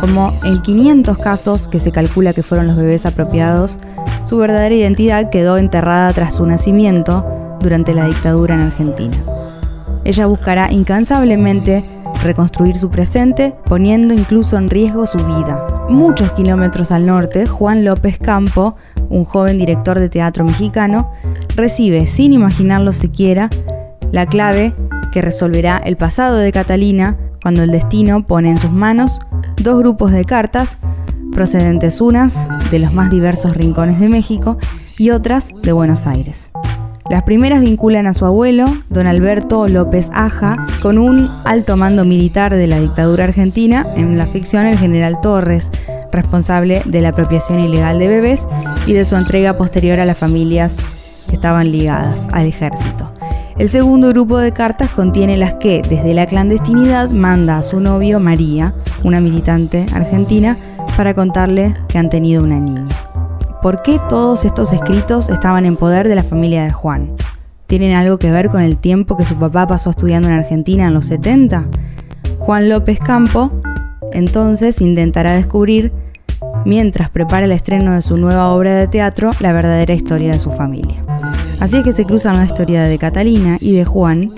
como 0.00 0.32
en 0.44 0.60
500 0.60 1.18
casos 1.18 1.68
que 1.68 1.80
se 1.80 1.92
calcula 1.92 2.32
que 2.32 2.42
fueron 2.42 2.66
los 2.66 2.76
bebés 2.76 3.06
apropiados, 3.06 3.78
su 4.24 4.36
verdadera 4.36 4.74
identidad 4.74 5.30
quedó 5.30 5.58
enterrada 5.58 6.12
tras 6.12 6.34
su 6.34 6.46
nacimiento 6.46 7.26
durante 7.60 7.94
la 7.94 8.06
dictadura 8.06 8.54
en 8.54 8.62
Argentina. 8.62 9.16
Ella 10.04 10.26
buscará 10.26 10.72
incansablemente 10.72 11.84
reconstruir 12.22 12.76
su 12.76 12.90
presente, 12.90 13.54
poniendo 13.64 14.14
incluso 14.14 14.56
en 14.56 14.70
riesgo 14.70 15.06
su 15.06 15.18
vida. 15.18 15.66
Muchos 15.88 16.32
kilómetros 16.32 16.92
al 16.92 17.06
norte, 17.06 17.46
Juan 17.46 17.84
López 17.84 18.18
Campo, 18.18 18.76
un 19.12 19.24
joven 19.24 19.58
director 19.58 20.00
de 20.00 20.08
teatro 20.08 20.44
mexicano, 20.44 21.10
recibe, 21.54 22.06
sin 22.06 22.32
imaginarlo 22.32 22.92
siquiera, 22.92 23.50
la 24.10 24.26
clave 24.26 24.74
que 25.12 25.22
resolverá 25.22 25.76
el 25.76 25.96
pasado 25.96 26.38
de 26.38 26.50
Catalina 26.50 27.16
cuando 27.42 27.62
el 27.62 27.70
destino 27.70 28.26
pone 28.26 28.50
en 28.50 28.58
sus 28.58 28.70
manos 28.70 29.20
dos 29.62 29.78
grupos 29.78 30.12
de 30.12 30.24
cartas, 30.24 30.78
procedentes 31.32 32.00
unas 32.00 32.46
de 32.70 32.78
los 32.78 32.92
más 32.92 33.10
diversos 33.10 33.56
rincones 33.56 34.00
de 34.00 34.08
México 34.08 34.58
y 34.98 35.10
otras 35.10 35.52
de 35.62 35.72
Buenos 35.72 36.06
Aires. 36.06 36.50
Las 37.10 37.24
primeras 37.24 37.60
vinculan 37.60 38.06
a 38.06 38.14
su 38.14 38.24
abuelo, 38.24 38.64
don 38.88 39.06
Alberto 39.06 39.68
López 39.68 40.10
Aja, 40.14 40.56
con 40.80 40.98
un 40.98 41.28
alto 41.44 41.76
mando 41.76 42.04
militar 42.04 42.54
de 42.54 42.66
la 42.66 42.78
dictadura 42.78 43.24
argentina, 43.24 43.86
en 43.96 44.16
la 44.16 44.26
ficción 44.26 44.66
el 44.66 44.78
general 44.78 45.20
Torres, 45.20 45.72
responsable 46.12 46.82
de 46.84 47.00
la 47.00 47.08
apropiación 47.08 47.60
ilegal 47.60 47.98
de 47.98 48.08
bebés 48.08 48.46
y 48.86 48.92
de 48.92 49.04
su 49.04 49.16
entrega 49.16 49.56
posterior 49.56 49.98
a 49.98 50.04
las 50.04 50.18
familias 50.18 50.78
que 51.28 51.34
estaban 51.34 51.72
ligadas 51.72 52.28
al 52.32 52.46
ejército. 52.46 53.12
El 53.58 53.68
segundo 53.68 54.08
grupo 54.08 54.38
de 54.38 54.52
cartas 54.52 54.90
contiene 54.90 55.36
las 55.36 55.54
que, 55.54 55.82
desde 55.82 56.14
la 56.14 56.26
clandestinidad, 56.26 57.10
manda 57.10 57.58
a 57.58 57.62
su 57.62 57.80
novio 57.80 58.18
María, 58.18 58.74
una 59.02 59.20
militante 59.20 59.86
argentina, 59.94 60.56
para 60.96 61.14
contarle 61.14 61.74
que 61.88 61.98
han 61.98 62.10
tenido 62.10 62.42
una 62.42 62.58
niña. 62.58 62.88
¿Por 63.62 63.82
qué 63.82 64.00
todos 64.08 64.44
estos 64.44 64.72
escritos 64.72 65.28
estaban 65.28 65.66
en 65.66 65.76
poder 65.76 66.08
de 66.08 66.14
la 66.14 66.24
familia 66.24 66.64
de 66.64 66.72
Juan? 66.72 67.14
¿Tienen 67.66 67.94
algo 67.94 68.18
que 68.18 68.30
ver 68.30 68.50
con 68.50 68.62
el 68.62 68.78
tiempo 68.78 69.16
que 69.16 69.24
su 69.24 69.36
papá 69.36 69.66
pasó 69.66 69.90
estudiando 69.90 70.28
en 70.28 70.34
Argentina 70.34 70.86
en 70.86 70.94
los 70.94 71.06
70? 71.06 71.66
Juan 72.38 72.68
López 72.68 72.98
Campo 72.98 73.52
entonces 74.12 74.80
intentará 74.80 75.34
descubrir, 75.34 75.92
mientras 76.64 77.10
prepara 77.10 77.46
el 77.46 77.52
estreno 77.52 77.94
de 77.94 78.02
su 78.02 78.16
nueva 78.16 78.48
obra 78.48 78.74
de 78.74 78.88
teatro, 78.88 79.30
la 79.40 79.52
verdadera 79.52 79.94
historia 79.94 80.32
de 80.32 80.38
su 80.38 80.50
familia. 80.50 81.04
Así 81.60 81.78
es 81.78 81.84
que 81.84 81.92
se 81.92 82.04
cruzan 82.04 82.36
la 82.36 82.44
historia 82.44 82.84
de 82.84 82.98
Catalina 82.98 83.56
y 83.60 83.76
de 83.76 83.84
Juan 83.84 84.32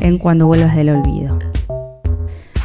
en 0.00 0.18
Cuando 0.18 0.46
vuelvas 0.46 0.76
del 0.76 0.90
olvido. 0.90 1.38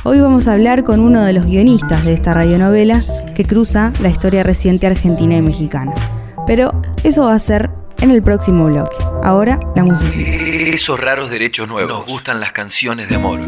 Hoy 0.05 0.19
vamos 0.19 0.47
a 0.47 0.53
hablar 0.53 0.83
con 0.83 0.99
uno 0.99 1.23
de 1.23 1.33
los 1.33 1.45
guionistas 1.45 2.03
de 2.03 2.13
esta 2.13 2.33
radionovela 2.33 3.01
que 3.35 3.45
cruza 3.45 3.93
la 4.01 4.09
historia 4.09 4.43
reciente 4.43 4.85
argentina 4.85 5.37
y 5.37 5.41
mexicana. 5.41 5.93
Pero 6.45 6.81
eso 7.03 7.25
va 7.25 7.35
a 7.35 7.39
ser 7.39 7.69
en 8.01 8.11
el 8.11 8.21
próximo 8.21 8.65
bloque. 8.65 8.97
Ahora 9.23 9.59
la 9.75 9.83
música. 9.85 10.11
Esos 10.13 10.99
raros 10.99 11.29
derechos 11.29 11.69
nuevos. 11.69 11.89
Nos 11.89 12.05
gustan 12.05 12.41
las 12.41 12.51
canciones 12.51 13.07
de 13.07 13.15
amor. 13.15 13.39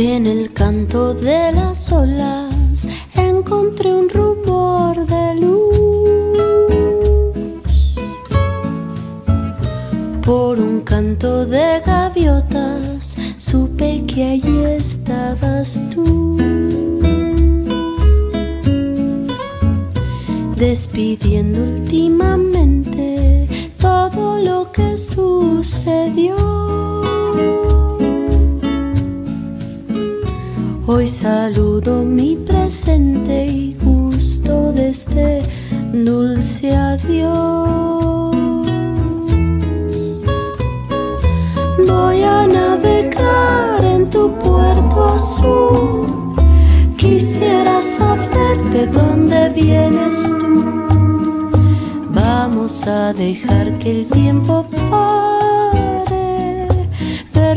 En 0.00 0.26
el 0.26 0.52
canto 0.52 1.12
de 1.12 1.50
las 1.50 1.90
olas 1.90 2.86
encontré 3.16 3.92
un 3.92 4.08
rumor 4.08 5.04
de 5.04 5.34
luz. 5.40 5.76
Por 10.24 10.60
un 10.60 10.82
canto 10.82 11.44
de 11.44 11.82
gaviotas 11.84 13.16
supe 13.38 14.04
que 14.06 14.22
allí 14.24 14.64
estabas 14.66 15.84
tú. 15.92 16.36
Despidiendo 20.54 21.60
últimamente 21.60 23.48
todo 23.80 24.38
lo 24.38 24.70
que 24.70 24.96
sucedió. 24.96 26.36
Hoy 30.90 31.06
saludo 31.06 32.02
mi 32.02 32.34
presente 32.34 33.44
y 33.44 33.74
gusto 33.74 34.72
de 34.72 34.88
este 34.88 35.42
dulce 35.92 36.74
adiós. 36.74 38.34
Voy 41.86 42.22
a 42.22 42.46
navegar 42.46 43.84
en 43.84 44.08
tu 44.08 44.32
puerto 44.38 45.04
azul. 45.04 46.06
Quisiera 46.96 47.82
saber 47.82 48.56
de 48.72 48.86
dónde 48.86 49.50
vienes 49.50 50.22
tú. 50.40 50.88
Vamos 52.08 52.88
a 52.88 53.12
dejar 53.12 53.78
que 53.78 53.90
el 53.90 54.06
tiempo 54.06 54.66
pare, 54.88 55.77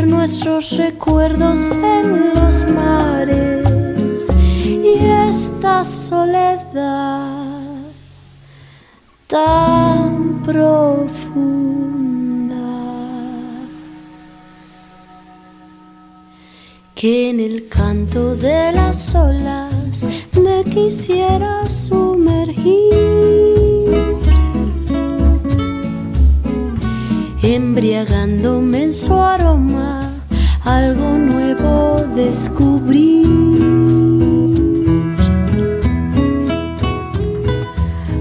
nuestros 0.08 0.78
recuerdos 0.78 1.60
en 1.72 2.34
los 2.34 2.68
mares 2.72 4.28
y 4.44 4.94
esta 5.30 5.84
soledad 5.84 7.42
tan 9.28 10.42
profunda 10.44 11.72
que 16.96 17.30
en 17.30 17.40
el 17.40 17.68
canto 17.68 18.36
de 18.36 18.72
las 18.74 19.16
olas 19.16 20.08
me 20.40 20.64
quisiera 20.64 21.66
sumergir. 21.70 23.51
embriagándome 27.56 28.84
en 28.84 28.94
su 28.94 29.14
aroma, 29.14 30.10
algo 30.64 31.18
nuevo 31.18 32.02
descubrí. 32.16 33.24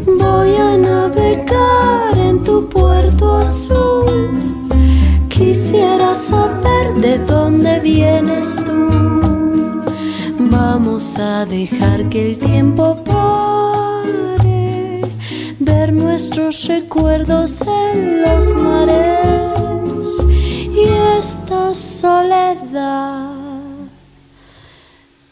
Voy 0.07 0.55
a 0.57 0.77
navegar 0.77 2.19
en 2.19 2.43
tu 2.43 2.69
puerto 2.69 3.37
azul, 3.37 4.31
quisiera 5.29 6.15
saber 6.15 6.95
de 7.01 7.19
dónde 7.19 7.79
vienes 7.81 8.57
tú. 8.57 8.89
Vamos 10.51 11.17
a 11.19 11.45
dejar 11.47 12.09
que 12.09 12.33
el 12.33 12.39
tiempo 12.39 12.97
pase 13.05 13.21
ver 15.61 15.93
nuestros 15.93 16.67
recuerdos 16.67 17.61
en 17.93 18.23
los 18.23 18.55
mares 18.55 20.25
y 20.27 20.89
esta 21.19 21.75
soledad 21.75 23.35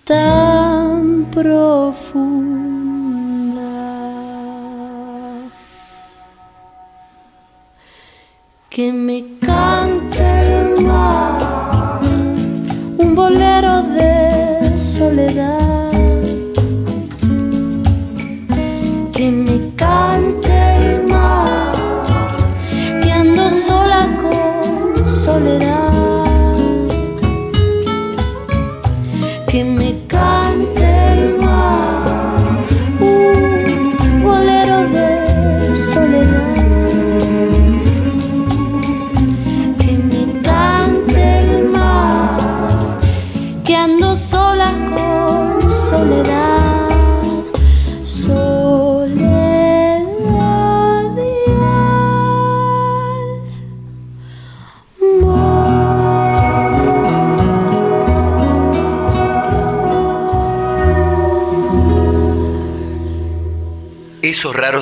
tan 0.05 1.25
profunda. 1.31 2.59
Que 8.69 8.93
me 8.93 9.25
cante 9.41 10.59
el 10.59 10.85
mar 10.85 12.01
un 12.99 13.15
bolero 13.15 13.83
de 13.83 14.77
soledad 14.77 15.78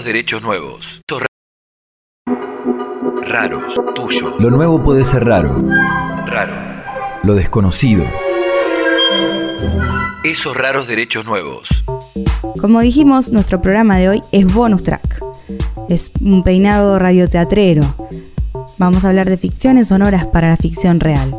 derechos 0.07 0.41
nuevos. 0.41 1.01
Raros, 3.23 3.75
tuyo. 3.93 4.35
Lo 4.39 4.51
nuevo 4.51 4.81
puede 4.81 5.05
ser 5.05 5.25
raro. 5.25 5.61
Raro. 6.27 6.55
Lo 7.25 7.35
desconocido. 7.35 8.05
Esos 10.23 10.57
raros 10.57 10.87
derechos 10.87 11.27
nuevos. 11.27 11.85
Como 12.61 12.81
dijimos, 12.81 13.33
nuestro 13.33 13.61
programa 13.61 13.99
de 13.99 14.09
hoy 14.09 14.21
es 14.31 14.47
bonus 14.47 14.85
track. 14.85 15.21
Es 15.89 16.13
un 16.21 16.45
peinado 16.45 17.01
radioteatrero. 17.01 17.83
Vamos 18.79 19.05
a 19.05 19.09
hablar 19.09 19.29
de 19.29 19.37
ficciones 19.37 19.89
sonoras 19.89 20.25
para 20.27 20.51
la 20.51 20.57
ficción 20.57 21.01
real. 21.01 21.35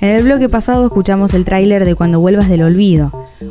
En 0.00 0.10
el 0.10 0.22
bloque 0.22 0.48
pasado 0.48 0.86
escuchamos 0.86 1.34
el 1.34 1.44
tráiler 1.44 1.84
de 1.84 1.96
Cuando 1.96 2.20
vuelvas 2.20 2.48
del 2.48 2.62
olvido, 2.62 3.10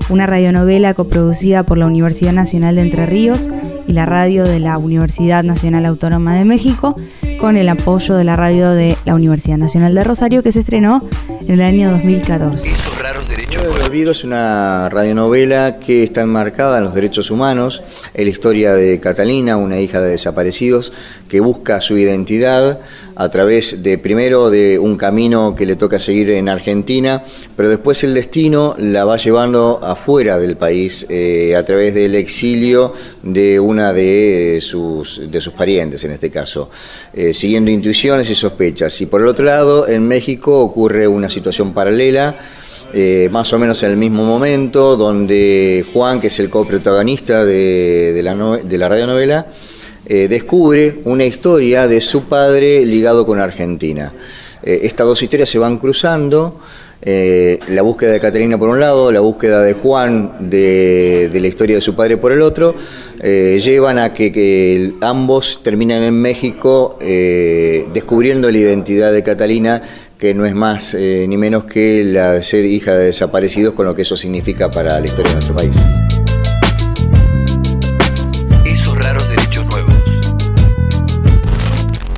una 0.09 0.25
radionovela 0.25 0.93
coproducida 0.93 1.63
por 1.63 1.77
la 1.77 1.85
Universidad 1.85 2.33
Nacional 2.33 2.75
de 2.75 2.81
Entre 2.81 3.05
Ríos 3.05 3.49
y 3.87 3.93
la 3.93 4.05
radio 4.05 4.43
de 4.43 4.59
la 4.59 4.77
Universidad 4.77 5.43
Nacional 5.43 5.85
Autónoma 5.85 6.35
de 6.35 6.45
México, 6.45 6.95
con 7.39 7.55
el 7.55 7.69
apoyo 7.69 8.15
de 8.15 8.23
la 8.23 8.35
radio 8.35 8.71
de 8.71 8.97
la 9.05 9.15
Universidad 9.15 9.57
Nacional 9.57 9.93
de 9.93 10.03
Rosario 10.03 10.43
que 10.43 10.51
se 10.51 10.59
estrenó 10.59 11.01
en 11.47 11.53
el 11.53 11.61
año 11.61 11.91
2014. 11.91 12.71
Esos 12.71 13.01
raros 13.01 13.27
derechos 13.67 13.81
El 13.81 13.89
Olvido 13.89 14.11
es 14.11 14.23
una 14.23 14.89
radionovela 14.89 15.79
que 15.79 16.03
está 16.03 16.21
enmarcada 16.21 16.77
en 16.77 16.85
los 16.85 16.93
derechos 16.93 17.31
humanos, 17.31 17.81
en 18.13 18.25
la 18.25 18.29
historia 18.29 18.73
de 18.73 18.99
Catalina, 18.99 19.57
una 19.57 19.79
hija 19.79 20.01
de 20.01 20.11
desaparecidos, 20.11 20.93
que 21.27 21.39
busca 21.39 21.81
su 21.81 21.97
identidad 21.97 22.79
a 23.15 23.29
través 23.29 23.83
de 23.83 23.97
primero 23.97 24.49
de 24.49 24.77
un 24.77 24.95
camino 24.95 25.55
que 25.55 25.65
le 25.65 25.75
toca 25.75 25.97
seguir 25.99 26.29
en 26.31 26.49
Argentina, 26.49 27.23
pero 27.55 27.69
después 27.69 28.03
el 28.03 28.13
destino 28.13 28.75
la 28.77 29.05
va 29.05 29.17
llevando 29.17 29.79
afuera 29.81 30.37
del 30.39 30.55
país 30.55 31.05
eh, 31.09 31.55
a 31.55 31.65
través 31.65 31.93
del 31.93 32.15
exilio 32.15 32.93
de 33.23 33.59
una 33.59 33.91
de 33.91 34.59
sus, 34.61 35.21
de 35.31 35.41
sus 35.41 35.53
parientes 35.53 36.03
en 36.03 36.11
este 36.11 36.29
caso, 36.29 36.69
eh, 37.13 37.33
siguiendo 37.33 37.71
intuiciones 37.71 38.29
y 38.29 38.35
sospechas. 38.35 39.01
Y 39.01 39.07
por 39.07 39.21
el 39.21 39.27
otro 39.27 39.45
lado, 39.45 39.87
en 39.87 40.07
México 40.07 40.59
ocurre 40.59 41.07
una 41.07 41.29
situación 41.29 41.73
paralela 41.73 42.35
eh, 42.93 43.27
más 43.31 43.51
o 43.53 43.59
menos 43.59 43.83
en 43.83 43.91
el 43.91 43.97
mismo 43.97 44.23
momento, 44.25 44.95
donde 44.95 45.85
Juan, 45.93 46.21
que 46.21 46.27
es 46.27 46.39
el 46.39 46.49
coprotagonista 46.49 47.43
de, 47.43 48.13
de 48.13 48.23
la, 48.23 48.33
no- 48.33 48.57
de 48.57 48.77
la 48.77 48.87
radionovela, 48.87 49.47
eh, 50.05 50.27
descubre 50.29 50.99
una 51.03 51.25
historia 51.25 51.85
de 51.87 51.99
su 51.99 52.23
padre 52.23 52.85
ligado 52.85 53.25
con 53.25 53.39
Argentina. 53.39 54.13
Eh, 54.63 54.79
estas 54.83 55.05
dos 55.05 55.21
historias 55.21 55.49
se 55.49 55.59
van 55.59 55.77
cruzando. 55.77 56.59
la 57.03 57.81
búsqueda 57.83 58.13
de 58.13 58.19
Catalina 58.19 58.57
por 58.57 58.69
un 58.69 58.79
lado, 58.79 59.11
la 59.11 59.19
búsqueda 59.19 59.61
de 59.61 59.73
Juan 59.73 60.49
de, 60.49 61.29
la 61.31 61.47
historia 61.47 61.75
de 61.75 61.81
su 61.81 61.93
padre 61.93 62.17
por 62.17 62.31
el 62.31 62.41
otro, 62.41 62.73
llevan 63.21 63.99
a 63.99 64.13
que, 64.13 64.93
ambos 65.01 65.59
terminan 65.61 66.01
en 66.01 66.15
México 66.15 66.97
descubriendo 66.99 68.49
la 68.49 68.57
identidad 68.57 69.13
de 69.13 69.21
Catalina 69.21 69.81
que 70.17 70.33
no 70.33 70.45
es 70.45 70.55
más 70.55 70.93
eh, 70.93 71.25
ni 71.27 71.37
menos 71.37 71.65
que 71.65 72.03
la 72.03 72.33
de 72.33 72.43
ser 72.43 72.65
hija 72.65 72.95
de 72.95 73.05
desaparecidos, 73.05 73.73
con 73.73 73.85
lo 73.85 73.95
que 73.95 74.01
eso 74.01 74.17
significa 74.17 74.71
para 74.71 74.99
la 74.99 75.05
historia 75.05 75.29
de 75.29 75.35
nuestro 75.35 75.55
país. 75.55 75.75
Esos 78.65 78.97
raros 78.97 79.29
derechos 79.29 79.65
nuevos. 79.65 79.93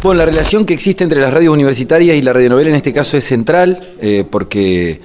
Bueno, 0.01 0.19
la 0.19 0.25
relación 0.25 0.65
que 0.65 0.73
existe 0.73 1.03
entre 1.03 1.19
las 1.19 1.33
radios 1.33 1.53
universitarias 1.53 2.15
y 2.15 2.21
la 2.21 2.33
radionovela 2.33 2.69
en 2.69 2.75
este 2.75 2.93
caso 2.93 3.17
es 3.17 3.25
central, 3.25 3.79
eh, 4.01 4.23
porque 4.29 5.01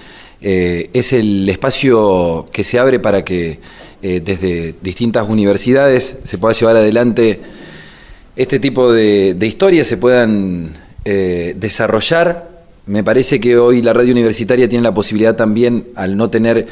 eh, 0.46 0.90
es 0.92 1.14
el 1.14 1.48
espacio 1.48 2.46
que 2.52 2.64
se 2.64 2.78
abre 2.78 3.00
para 3.00 3.24
que 3.24 3.58
eh, 4.02 4.20
desde 4.22 4.74
distintas 4.82 5.26
universidades 5.26 6.18
se 6.22 6.36
pueda 6.36 6.52
llevar 6.52 6.76
adelante 6.76 7.40
este 8.36 8.58
tipo 8.60 8.92
de, 8.92 9.32
de 9.32 9.46
historias, 9.46 9.86
se 9.86 9.96
puedan 9.96 10.70
eh, 11.06 11.54
desarrollar. 11.56 12.53
Me 12.86 13.02
parece 13.02 13.40
que 13.40 13.56
hoy 13.56 13.80
la 13.80 13.92
radio 13.92 14.12
universitaria 14.12 14.68
tiene 14.68 14.82
la 14.82 14.92
posibilidad 14.92 15.36
también, 15.36 15.88
al 15.94 16.16
no 16.16 16.28
tener 16.28 16.66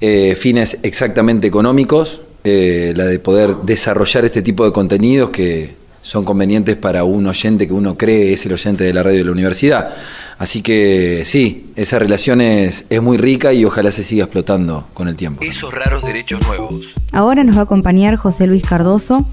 eh, 0.00 0.34
fines 0.34 0.78
exactamente 0.82 1.46
económicos, 1.46 2.20
eh, 2.44 2.92
la 2.96 3.06
de 3.06 3.18
poder 3.18 3.56
desarrollar 3.62 4.24
este 4.24 4.42
tipo 4.42 4.64
de 4.64 4.72
contenidos 4.72 5.30
que 5.30 5.74
son 6.02 6.24
convenientes 6.24 6.76
para 6.76 7.04
un 7.04 7.26
oyente 7.26 7.66
que 7.66 7.72
uno 7.72 7.96
cree 7.96 8.32
es 8.32 8.44
el 8.44 8.52
oyente 8.52 8.84
de 8.84 8.92
la 8.92 9.02
radio 9.02 9.18
de 9.18 9.24
la 9.24 9.30
universidad. 9.30 9.94
Así 10.38 10.60
que 10.60 11.22
sí, 11.24 11.70
esa 11.76 12.00
relación 12.00 12.40
es, 12.40 12.84
es 12.90 13.00
muy 13.00 13.16
rica 13.16 13.52
y 13.52 13.64
ojalá 13.64 13.92
se 13.92 14.02
siga 14.02 14.24
explotando 14.24 14.88
con 14.92 15.06
el 15.06 15.14
tiempo. 15.14 15.44
Esos 15.44 15.72
raros 15.72 16.02
derechos 16.02 16.44
nuevos. 16.44 16.94
Ahora 17.12 17.44
nos 17.44 17.56
va 17.56 17.60
a 17.60 17.64
acompañar 17.64 18.16
José 18.16 18.48
Luis 18.48 18.64
Cardoso, 18.64 19.24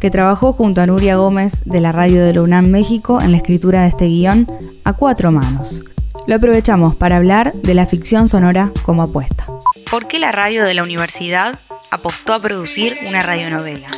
que 0.00 0.10
trabajó 0.10 0.52
junto 0.52 0.80
a 0.80 0.86
Nuria 0.86 1.16
Gómez 1.16 1.64
de 1.64 1.80
la 1.80 1.92
radio 1.92 2.24
de 2.24 2.34
la 2.34 2.42
UNAM 2.42 2.66
México 2.66 3.20
en 3.20 3.32
la 3.32 3.38
escritura 3.38 3.82
de 3.82 3.88
este 3.88 4.06
guion 4.06 4.46
a 4.84 4.92
cuatro 4.92 5.32
manos. 5.32 5.82
Lo 6.26 6.36
aprovechamos 6.36 6.94
para 6.94 7.16
hablar 7.16 7.52
de 7.52 7.74
la 7.74 7.86
ficción 7.86 8.28
sonora 8.28 8.70
como 8.82 9.02
apuesta. 9.02 9.46
¿Por 9.90 10.06
qué 10.06 10.18
la 10.18 10.32
radio 10.32 10.64
de 10.64 10.74
la 10.74 10.82
universidad 10.82 11.58
apostó 11.90 12.32
a 12.32 12.38
producir 12.38 12.96
una 13.06 13.22
radionovela? 13.22 13.88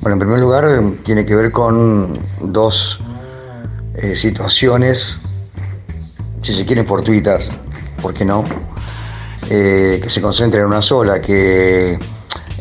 Bueno, 0.00 0.14
en 0.14 0.18
primer 0.18 0.38
lugar 0.38 0.64
eh, 0.64 0.98
tiene 1.02 1.24
que 1.24 1.34
ver 1.34 1.52
con 1.52 2.12
dos 2.40 3.00
eh, 3.94 4.16
situaciones, 4.16 5.18
si 6.42 6.54
se 6.54 6.64
quieren 6.64 6.86
fortuitas, 6.86 7.50
¿por 8.00 8.14
qué 8.14 8.24
no? 8.24 8.44
Eh, 9.50 10.00
que 10.02 10.08
se 10.08 10.22
concentran 10.22 10.62
en 10.62 10.68
una 10.68 10.80
sola, 10.80 11.20
que 11.20 11.98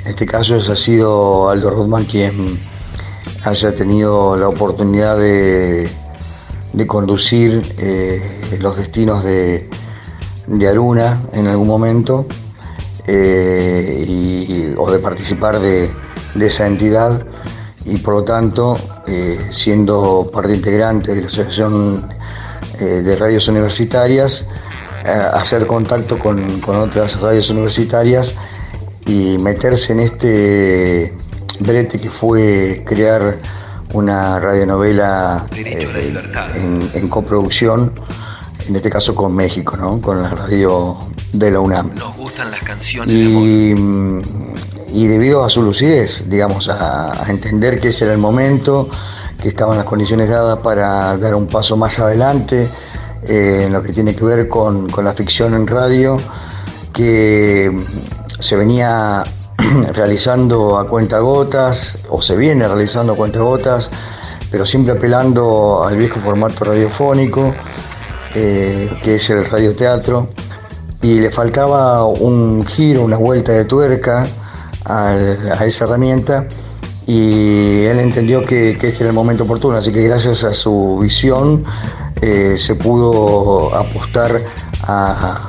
en 0.10 0.16
este 0.16 0.26
caso 0.26 0.56
ha 0.56 0.76
sido 0.76 1.52
Aldo 1.52 1.70
Rodman 1.70 2.06
quien 2.06 2.60
haya 3.44 3.76
tenido 3.76 4.36
la 4.38 4.48
oportunidad 4.48 5.16
de, 5.20 5.88
de 6.74 6.88
conducir 6.88 7.62
eh, 7.78 8.58
los 8.60 8.78
destinos 8.78 9.24
de, 9.24 9.70
de 10.48 10.68
Aruna 10.68 11.22
en 11.34 11.46
algún 11.46 11.68
momento 11.68 12.26
eh, 13.06 14.74
o 14.80 14.90
de 14.90 14.98
participar 14.98 15.60
de, 15.60 15.92
de 16.34 16.48
esa 16.48 16.66
entidad. 16.66 17.28
Y 17.86 17.98
por 17.98 18.16
lo 18.16 18.24
tanto, 18.24 18.80
eh, 19.06 19.50
siendo 19.52 20.32
parte 20.34 20.56
integrante 20.56 21.14
de 21.14 21.22
la 21.22 21.28
Asociación 21.28 22.10
de 22.80 23.16
Radios 23.16 23.48
Universitarias, 23.48 24.48
hacer 25.34 25.68
contacto 25.68 26.18
con, 26.18 26.62
con 26.62 26.78
otras 26.78 27.20
radios 27.20 27.50
universitarias 27.50 28.36
y 29.10 29.38
meterse 29.40 29.94
en 29.94 30.02
este 30.02 31.14
brete 31.60 32.00
que 32.00 32.10
fue 32.10 32.84
crear 32.86 33.40
una 33.94 34.40
radionovela 34.40 35.48
eh, 35.56 35.80
en, 36.56 36.90
en 36.94 37.10
coproducción, 37.10 37.94
en 38.68 38.76
este 38.76 38.90
caso 38.92 39.16
con 39.16 39.36
México, 39.36 39.76
¿no? 39.78 40.00
con 40.00 40.22
la 40.22 40.30
radio 40.30 40.96
de 41.34 41.50
la 41.50 41.60
UNAM. 41.60 41.96
Nos 41.96 42.16
gustan 42.16 42.52
las 42.52 42.62
canciones 42.62 43.16
Y, 43.16 43.74
y 44.94 45.08
debido 45.08 45.44
a 45.44 45.50
su 45.50 45.64
lucidez, 45.64 46.30
digamos, 46.30 46.70
a, 46.70 47.26
a 47.26 47.30
entender 47.32 47.80
que 47.80 47.88
ese 47.88 48.06
era 48.06 48.14
el 48.14 48.20
momento, 48.20 48.90
que 49.42 49.48
estaban 49.48 49.78
las 49.78 49.86
condiciones 49.88 50.30
dadas 50.30 50.60
para 50.60 51.18
dar 51.18 51.34
un 51.34 51.48
paso 51.48 51.76
más 51.78 51.98
adelante 51.98 52.68
eh, 53.24 53.64
en 53.66 53.74
lo 53.74 53.82
que 53.82 53.92
tiene 53.92 54.16
que 54.16 54.24
ver 54.24 54.48
con, 54.48 54.88
con 54.90 55.04
la 55.04 55.14
ficción 55.14 55.56
en 55.56 55.66
radio, 55.66 56.18
que 56.94 57.76
se 58.40 58.56
venía 58.56 59.24
realizando 59.94 60.78
a 60.78 60.88
cuentagotas, 60.88 62.06
o 62.10 62.22
se 62.22 62.36
viene 62.36 62.68
realizando 62.68 63.14
a 63.14 63.16
cuentagotas, 63.16 63.90
pero 64.52 64.66
siempre 64.66 64.94
apelando 64.94 65.86
al 65.86 65.98
viejo 65.98 66.20
formato 66.20 66.66
radiofónico, 66.66 67.54
eh, 68.36 68.98
que 69.04 69.16
es 69.16 69.30
el 69.30 69.46
radioteatro, 69.46 70.30
y 71.02 71.20
le 71.20 71.32
faltaba 71.32 72.06
un 72.06 72.66
giro, 72.66 73.04
una 73.04 73.18
vuelta 73.18 73.52
de 73.52 73.66
tuerca 73.66 74.26
a 74.86 75.16
esa 75.66 75.86
herramienta, 75.86 76.48
y 77.10 77.86
él 77.86 78.00
entendió 78.00 78.44
que, 78.44 78.78
que 78.80 78.90
este 78.90 79.00
era 79.00 79.10
el 79.10 79.16
momento 79.16 79.44
oportuno, 79.44 79.78
así 79.78 79.92
que 79.92 80.04
gracias 80.04 80.44
a 80.44 80.54
su 80.54 81.00
visión 81.02 81.64
eh, 82.22 82.56
se 82.56 82.76
pudo 82.76 83.74
apostar 83.74 84.40
a, 84.84 85.40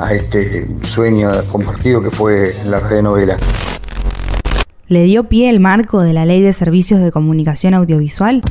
a 0.00 0.14
este 0.14 0.66
sueño 0.82 1.30
compartido 1.50 2.02
que 2.02 2.10
fue 2.10 2.54
la 2.66 2.80
radionovela. 2.80 3.36
¿Le 4.88 5.04
dio 5.04 5.24
pie 5.24 5.50
el 5.50 5.60
marco 5.60 6.00
de 6.00 6.12
la 6.12 6.24
Ley 6.24 6.40
de 6.40 6.52
Servicios 6.52 7.00
de 7.00 7.12
Comunicación 7.12 7.74
Audiovisual? 7.74 8.42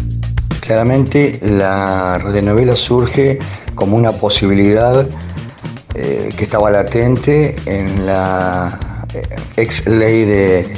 Claramente 0.61 1.39
la 1.41 2.17
radionovela 2.19 2.75
surge 2.75 3.39
como 3.75 3.97
una 3.97 4.11
posibilidad 4.11 5.05
eh, 5.95 6.29
que 6.37 6.43
estaba 6.43 6.69
latente 6.69 7.55
en 7.65 8.05
la 8.05 9.05
eh, 9.13 9.21
ex 9.57 9.85
ley 9.87 10.23
de, 10.23 10.73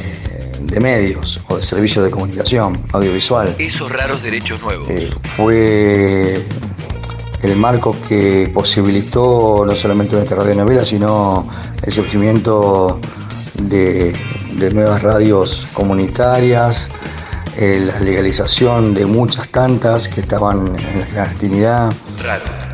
de 0.63 0.79
medios 0.79 1.43
o 1.49 1.57
de 1.57 1.63
servicios 1.63 2.05
de 2.05 2.11
comunicación 2.11 2.73
audiovisual. 2.93 3.55
Esos 3.59 3.91
raros 3.91 4.23
derechos 4.23 4.61
nuevos. 4.61 4.89
Eh, 4.89 5.09
fue 5.35 6.41
el 7.43 7.55
marco 7.55 7.95
que 8.07 8.49
posibilitó 8.53 9.63
no 9.65 9.75
solamente 9.75 10.15
nuestra 10.15 10.37
radionovela, 10.37 10.85
sino 10.85 11.47
el 11.81 11.93
surgimiento 11.93 12.99
de, 13.55 14.13
de 14.57 14.71
nuevas 14.71 15.01
radios 15.01 15.67
comunitarias, 15.73 16.87
eh, 17.57 17.83
la 17.85 17.99
legalización 17.99 18.93
de 18.93 19.05
muchas 19.05 19.49
tantas 19.49 20.07
que 20.07 20.21
estaban 20.21 20.67
en 20.67 20.99
la 20.99 21.05
clandestinidad 21.05 21.93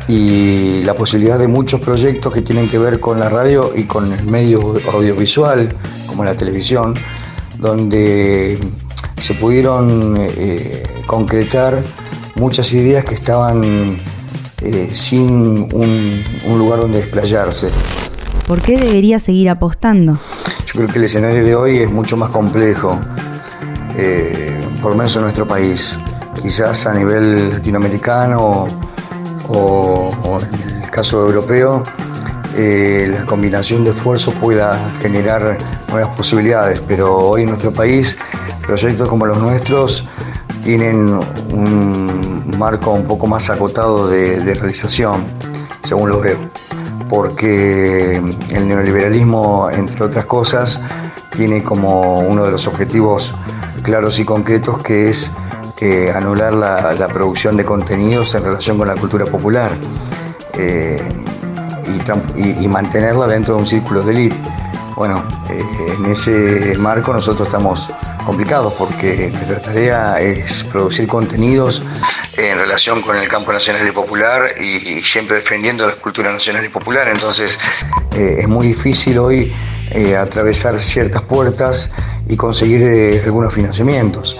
y 0.06 0.84
la 0.84 0.94
posibilidad 0.94 1.38
de 1.38 1.48
muchos 1.48 1.80
proyectos 1.80 2.32
que 2.32 2.42
tienen 2.42 2.68
que 2.68 2.78
ver 2.78 3.00
con 3.00 3.18
la 3.18 3.28
radio 3.28 3.72
y 3.74 3.84
con 3.84 4.12
el 4.12 4.24
medio 4.26 4.74
audiovisual, 4.92 5.68
como 6.06 6.24
la 6.24 6.34
televisión, 6.34 6.94
donde 7.58 8.58
se 9.20 9.34
pudieron 9.34 10.14
eh, 10.16 10.84
concretar 11.06 11.82
muchas 12.36 12.72
ideas 12.72 13.04
que 13.04 13.14
estaban 13.14 13.96
eh, 14.62 14.90
sin 14.92 15.30
un, 15.72 16.24
un 16.46 16.58
lugar 16.58 16.80
donde 16.80 16.98
desplayarse. 16.98 17.68
¿Por 18.46 18.62
qué 18.62 18.76
debería 18.76 19.18
seguir 19.18 19.50
apostando? 19.50 20.18
Yo 20.66 20.72
creo 20.72 20.88
que 20.88 20.98
el 20.98 21.04
escenario 21.04 21.44
de 21.44 21.54
hoy 21.54 21.78
es 21.78 21.90
mucho 21.90 22.16
más 22.16 22.30
complejo, 22.30 22.98
eh, 23.96 24.58
por 24.80 24.92
lo 24.92 24.96
menos 24.96 25.14
en 25.16 25.22
nuestro 25.22 25.46
país. 25.46 25.98
Quizás 26.42 26.86
a 26.86 26.94
nivel 26.94 27.50
latinoamericano 27.50 28.66
o, 29.48 30.10
o 30.22 30.40
en 30.40 30.82
el 30.82 30.90
caso 30.90 31.26
europeo, 31.26 31.82
eh, 32.56 33.06
la 33.12 33.26
combinación 33.26 33.84
de 33.84 33.90
esfuerzos 33.90 34.34
pueda 34.34 34.92
generar 35.00 35.58
nuevas 35.90 36.16
posibilidades, 36.16 36.80
pero 36.86 37.16
hoy 37.16 37.42
en 37.42 37.50
nuestro 37.50 37.72
país 37.72 38.16
proyectos 38.66 39.08
como 39.08 39.26
los 39.26 39.38
nuestros 39.38 40.04
tienen 40.68 41.18
un 41.50 42.50
marco 42.58 42.92
un 42.92 43.06
poco 43.06 43.26
más 43.26 43.48
acotado 43.48 44.06
de, 44.06 44.52
realización, 44.52 45.24
según 45.82 46.10
lo 46.10 46.20
veo, 46.20 46.36
porque 47.08 48.16
el 48.50 48.68
neoliberalismo, 48.68 49.70
entre 49.70 50.04
otras 50.04 50.26
cosas, 50.26 50.78
tiene 51.34 51.62
como 51.64 52.16
uno 52.16 52.44
de 52.44 52.50
los 52.50 52.66
objetivos 52.66 53.32
claros 53.82 54.18
y 54.18 54.26
concretos 54.26 54.82
que 54.82 55.08
es 55.08 55.30
eh, 55.80 56.12
anular 56.14 56.52
la, 56.52 57.08
producción 57.08 57.56
de 57.56 57.64
contenidos 57.64 58.34
en 58.34 58.44
relación 58.44 58.76
con 58.76 58.88
la 58.88 58.94
cultura 58.94 59.24
popular 59.24 59.70
eh, 60.58 61.02
y 62.36 62.68
mantenerla 62.68 63.26
dentro 63.26 63.54
de 63.54 63.60
un 63.62 63.66
círculo 63.66 64.02
de 64.02 64.12
élite. 64.12 64.36
Bueno, 64.96 65.24
eh, 65.48 65.62
en 65.96 66.12
ese 66.12 66.76
marco 66.76 67.14
nosotros 67.14 67.48
estamos 67.48 67.88
complicados 68.28 68.74
porque 68.74 69.30
nuestra 69.32 69.58
tarea 69.58 70.20
es 70.20 70.62
producir 70.64 71.06
contenidos 71.06 71.82
en 72.36 72.58
relación 72.58 73.00
con 73.00 73.16
el 73.16 73.26
campo 73.26 73.54
nacional 73.54 73.88
y 73.88 73.90
popular 73.90 74.54
y, 74.60 75.02
siempre 75.02 75.36
defendiendo 75.36 75.86
la 75.86 75.94
cultura 75.94 76.30
nacional 76.30 76.62
y 76.62 76.68
popular. 76.68 77.08
Entonces 77.08 77.58
eh, 78.14 78.40
es 78.40 78.46
muy 78.46 78.66
difícil 78.66 79.16
hoy 79.18 79.54
eh, 79.92 80.14
atravesar 80.14 80.78
ciertas 80.78 81.22
puertas 81.22 81.90
y 82.28 82.36
conseguir 82.36 82.82
eh, 82.82 83.22
algunos 83.24 83.54
financiamientos. 83.54 84.38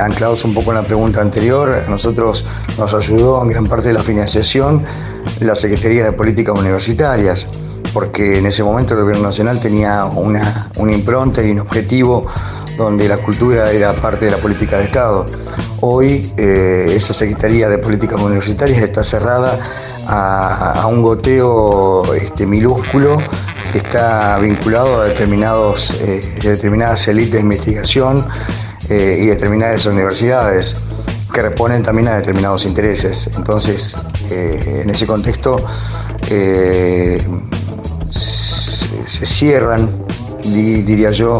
Anclados 0.00 0.44
un 0.44 0.54
poco 0.54 0.72
en 0.72 0.78
la 0.78 0.82
pregunta 0.84 1.20
anterior, 1.20 1.72
a 1.72 1.88
nosotros 1.88 2.44
nos 2.78 2.92
ayudó 2.94 3.40
en 3.44 3.48
gran 3.48 3.64
parte 3.66 3.86
de 3.88 3.94
la 3.94 4.02
financiación 4.02 4.84
la 5.38 5.54
Secretaría 5.54 6.04
de 6.04 6.12
Políticas 6.12 6.58
Universitarias, 6.58 7.46
porque 7.92 8.38
en 8.38 8.46
ese 8.46 8.64
momento 8.64 8.94
el 8.94 9.00
Gobierno 9.02 9.28
Nacional 9.28 9.60
tenía 9.60 10.04
una, 10.06 10.68
una 10.78 10.92
impronta 10.92 11.44
y 11.44 11.52
un 11.52 11.60
objetivo 11.60 12.26
donde 12.78 13.08
la 13.08 13.16
cultura 13.18 13.70
era 13.72 13.92
parte 13.92 14.26
de 14.26 14.30
la 14.30 14.36
política 14.38 14.78
de 14.78 14.84
Estado. 14.84 15.24
Hoy 15.80 16.32
eh, 16.36 16.86
esa 16.94 17.12
Secretaría 17.12 17.68
de 17.68 17.78
Políticas 17.78 18.20
Universitarias 18.22 18.78
está 18.80 19.02
cerrada 19.02 19.58
a, 20.06 20.86
un 20.86 21.02
goteo 21.02 22.14
este, 22.14 22.46
minúsculo 22.46 23.18
que 23.72 23.78
está 23.78 24.38
vinculado 24.38 25.02
a 25.02 25.04
determinados, 25.06 25.90
eh, 26.00 26.36
determinadas 26.42 27.06
élites 27.08 27.32
de 27.34 27.40
investigación 27.40 28.24
eh, 28.88 29.18
y 29.22 29.26
determinadas 29.26 29.84
universidades 29.84 30.74
que 31.34 31.42
responden 31.42 31.82
también 31.82 32.08
a 32.08 32.16
determinados 32.16 32.64
intereses. 32.64 33.28
Entonces, 33.36 33.94
en 34.30 34.88
ese 34.88 35.06
contexto, 35.06 35.64
se, 38.10 39.26
cierran, 39.26 39.90
di- 40.42 40.82
diría 40.82 41.10
yo, 41.10 41.38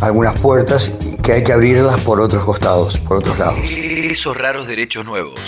algunas 0.00 0.38
puertas 0.40 0.92
que 1.22 1.32
hay 1.32 1.44
que 1.44 1.52
abrirlas 1.52 2.00
por 2.02 2.20
otros 2.20 2.44
costados, 2.44 2.98
por 2.98 3.18
otros 3.18 3.38
lados. 3.38 3.58
Esos 3.62 4.36
raros 4.36 4.66
derechos 4.66 5.04
nuevos. 5.04 5.40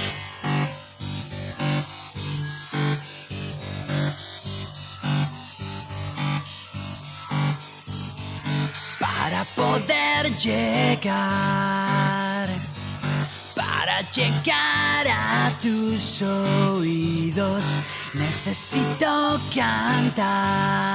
para 9.30 9.44
poder 9.54 10.36
llegar, 10.38 11.68
para 13.54 14.00
llegar 14.12 15.06
a 15.08 15.52
tus 15.62 16.22
oídos, 16.22 17.78
necesito 18.14 19.40
cantar, 19.54 20.90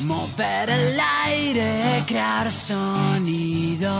mover 0.00 0.70
el 0.70 1.00
aire, 1.24 2.04
crear 2.06 2.50
sonido. 2.50 3.92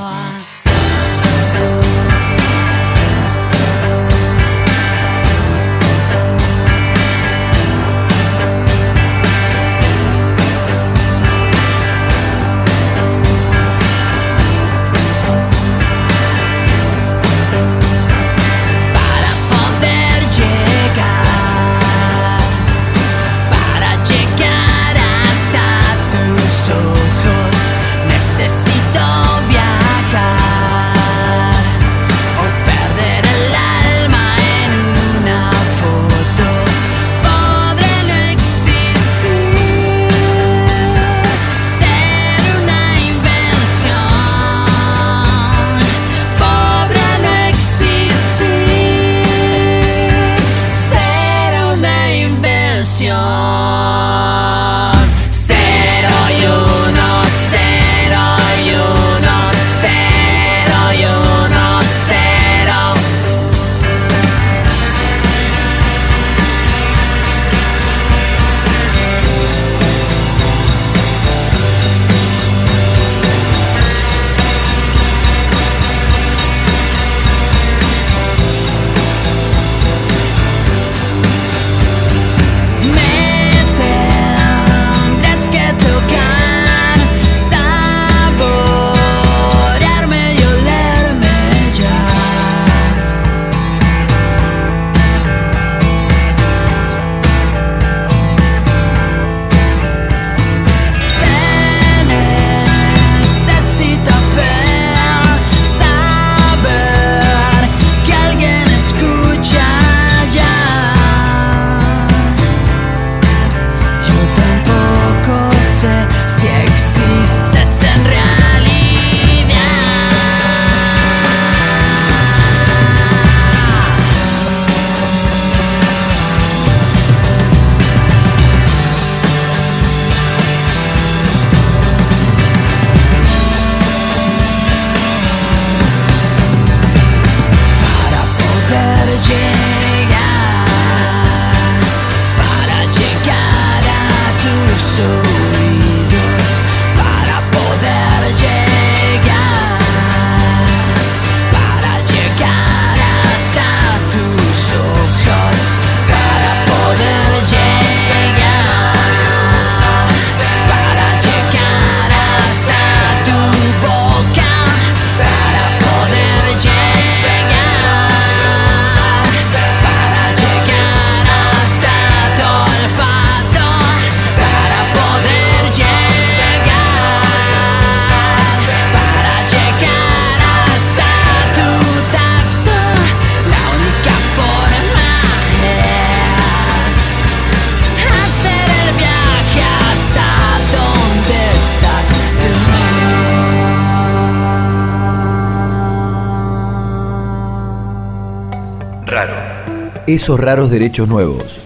Esos 200.06 200.38
raros 200.38 200.70
derechos 200.70 201.08
nuevos. 201.08 201.64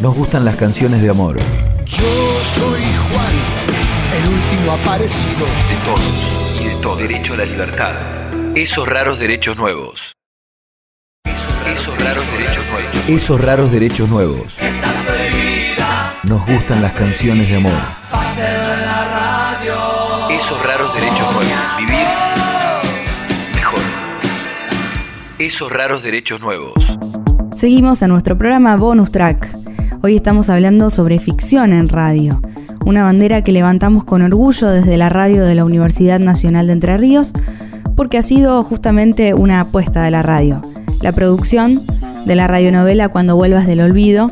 Nos 0.00 0.14
gustan 0.14 0.44
las 0.44 0.54
canciones 0.54 1.02
de 1.02 1.10
amor. 1.10 1.40
Yo 1.84 2.04
soy 2.54 2.80
Juan, 3.10 3.34
el 4.16 4.28
último 4.28 4.72
aparecido. 4.74 5.44
De 5.44 5.76
todos 5.84 6.60
y 6.60 6.68
de 6.68 6.74
todo. 6.76 6.94
Derecho 6.94 7.34
a 7.34 7.38
la 7.38 7.44
libertad. 7.44 7.94
Esos 8.54 8.86
raros 8.86 9.18
derechos 9.18 9.56
nuevos. 9.56 10.12
Esos 11.66 11.98
raros 11.98 12.24
derechos 12.30 12.64
nuevos. 12.68 13.08
Esos 13.08 13.40
raros 13.40 13.72
derechos 13.72 14.08
nuevos. 14.08 14.58
Nos 16.22 16.46
gustan 16.46 16.80
las 16.80 16.92
canciones 16.92 17.48
de 17.48 17.56
amor. 17.56 17.72
Esos 20.30 20.64
raros 20.64 20.94
derechos 20.94 21.32
nuevos. 21.32 21.76
Vivir 21.78 22.06
mejor. 23.52 23.80
Esos 25.40 25.72
raros 25.72 26.04
derechos 26.04 26.40
nuevos. 26.40 26.74
Seguimos 27.54 28.02
a 28.02 28.08
nuestro 28.08 28.36
programa 28.36 28.76
Bonus 28.76 29.12
Track. 29.12 29.48
Hoy 30.02 30.16
estamos 30.16 30.50
hablando 30.50 30.90
sobre 30.90 31.20
ficción 31.20 31.72
en 31.72 31.88
radio, 31.88 32.42
una 32.84 33.04
bandera 33.04 33.42
que 33.42 33.52
levantamos 33.52 34.04
con 34.04 34.22
orgullo 34.22 34.70
desde 34.70 34.96
la 34.96 35.08
radio 35.08 35.44
de 35.44 35.54
la 35.54 35.64
Universidad 35.64 36.18
Nacional 36.18 36.66
de 36.66 36.72
Entre 36.72 36.98
Ríos, 36.98 37.32
porque 37.94 38.18
ha 38.18 38.22
sido 38.22 38.62
justamente 38.64 39.34
una 39.34 39.60
apuesta 39.60 40.02
de 40.02 40.10
la 40.10 40.22
radio. 40.22 40.60
La 41.00 41.12
producción 41.12 41.86
de 42.26 42.34
la 42.34 42.48
radionovela 42.48 43.08
Cuando 43.08 43.36
vuelvas 43.36 43.68
del 43.68 43.80
olvido, 43.80 44.30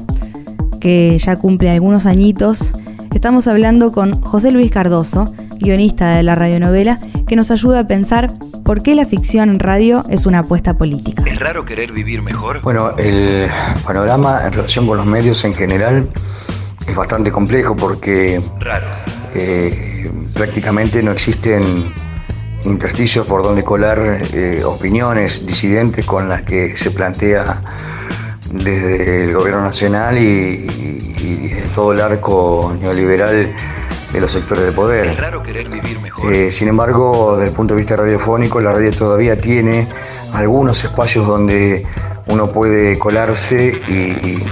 que 0.80 1.16
ya 1.18 1.36
cumple 1.36 1.70
algunos 1.70 2.06
añitos. 2.06 2.72
Estamos 3.14 3.46
hablando 3.46 3.92
con 3.92 4.20
José 4.20 4.50
Luis 4.50 4.72
Cardoso, 4.72 5.26
guionista 5.60 6.16
de 6.16 6.24
la 6.24 6.34
radionovela, 6.34 6.98
que 7.26 7.36
nos 7.36 7.50
ayuda 7.50 7.80
a 7.80 7.86
pensar 7.86 8.28
por 8.64 8.82
qué 8.82 8.94
la 8.94 9.04
ficción 9.04 9.50
en 9.50 9.58
radio 9.58 10.02
es 10.08 10.26
una 10.26 10.40
apuesta 10.40 10.78
política. 10.78 11.22
¿Es 11.26 11.38
raro 11.38 11.64
querer 11.64 11.92
vivir 11.92 12.22
mejor? 12.22 12.60
Bueno, 12.62 12.96
el 12.96 13.48
panorama 13.84 14.46
en 14.46 14.52
relación 14.52 14.86
con 14.86 14.96
los 14.96 15.06
medios 15.06 15.44
en 15.44 15.54
general 15.54 16.08
es 16.86 16.94
bastante 16.94 17.30
complejo 17.30 17.76
porque 17.76 18.40
eh, 19.34 20.10
prácticamente 20.34 21.02
no 21.02 21.12
existen 21.12 21.92
intersticios 22.64 23.26
por 23.26 23.42
donde 23.42 23.64
colar 23.64 24.22
eh, 24.32 24.62
opiniones 24.64 25.44
disidentes 25.46 26.06
con 26.06 26.28
las 26.28 26.42
que 26.42 26.76
se 26.76 26.90
plantea 26.90 27.60
desde 28.52 29.24
el 29.24 29.34
gobierno 29.34 29.62
nacional 29.62 30.18
y, 30.18 30.66
y, 30.68 31.62
todo 31.74 31.92
el 31.94 32.00
arco 32.02 32.76
neoliberal 32.78 33.54
de 34.12 34.20
los 34.20 34.32
sectores 34.32 34.64
de 34.64 34.72
poder. 34.72 35.06
Es 35.06 35.16
raro 35.18 35.42
querer 35.42 35.68
vivir 35.68 35.98
mejor. 36.00 36.32
Eh, 36.32 36.52
sin 36.52 36.68
embargo, 36.68 37.36
desde 37.36 37.50
el 37.50 37.56
punto 37.56 37.74
de 37.74 37.78
vista 37.78 37.96
radiofónico, 37.96 38.60
la 38.60 38.72
radio 38.72 38.90
todavía 38.92 39.38
tiene 39.38 39.88
algunos 40.32 40.82
espacios 40.84 41.26
donde 41.26 41.86
uno 42.26 42.48
puede 42.48 42.98
colarse 42.98 43.80
y, 43.88 44.42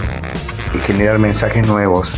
generar 0.87 1.19
mensajes 1.19 1.67
nuevos. 1.67 2.13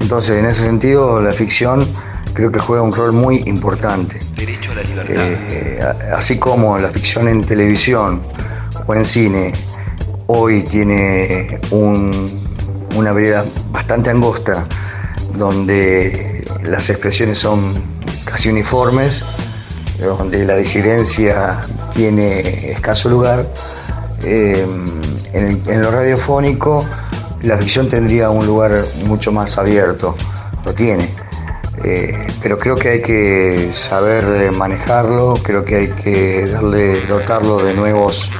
Entonces, 0.00 0.38
en 0.38 0.46
ese 0.46 0.62
sentido, 0.62 1.20
la 1.20 1.32
ficción 1.32 1.86
creo 2.34 2.52
que 2.52 2.58
juega 2.58 2.82
un 2.82 2.92
rol 2.92 3.12
muy 3.12 3.42
importante. 3.46 4.18
Derecho 4.36 4.72
a 4.72 4.76
la 4.76 4.82
libertad. 4.82 5.14
Eh, 5.16 5.80
así 6.14 6.38
como 6.38 6.78
la 6.78 6.90
ficción 6.90 7.28
en 7.28 7.42
televisión 7.44 8.20
o 8.86 8.94
en 8.94 9.04
cine 9.04 9.52
hoy 10.26 10.62
tiene 10.62 11.60
una 11.70 13.12
vereda 13.12 13.44
bastante 13.72 14.10
angosta 14.10 14.66
donde 15.34 16.37
las 16.62 16.90
expresiones 16.90 17.38
son 17.38 17.74
casi 18.24 18.48
uniformes, 18.48 19.22
donde 20.00 20.44
la 20.44 20.56
disidencia 20.56 21.62
tiene 21.94 22.70
escaso 22.72 23.08
lugar. 23.08 23.52
Eh, 24.22 24.66
en, 25.32 25.82
lo 25.82 25.90
radiofónico 25.90 26.84
la 27.42 27.56
ficción 27.56 27.88
tendría 27.88 28.30
un 28.30 28.46
lugar 28.46 28.72
mucho 29.04 29.32
más 29.32 29.58
abierto, 29.58 30.16
lo 30.64 30.72
tiene. 30.74 31.08
Eh, 31.84 32.26
pero 32.42 32.58
creo 32.58 32.74
que 32.74 32.88
hay 32.88 33.02
que 33.02 33.70
saber 33.72 34.50
manejarlo, 34.50 35.34
creo 35.42 35.64
que 35.64 35.76
hay 35.76 35.88
que 35.88 36.46
darle, 36.46 37.06
dotarlo 37.06 37.58
de 37.58 37.74
nuevos 37.74 38.30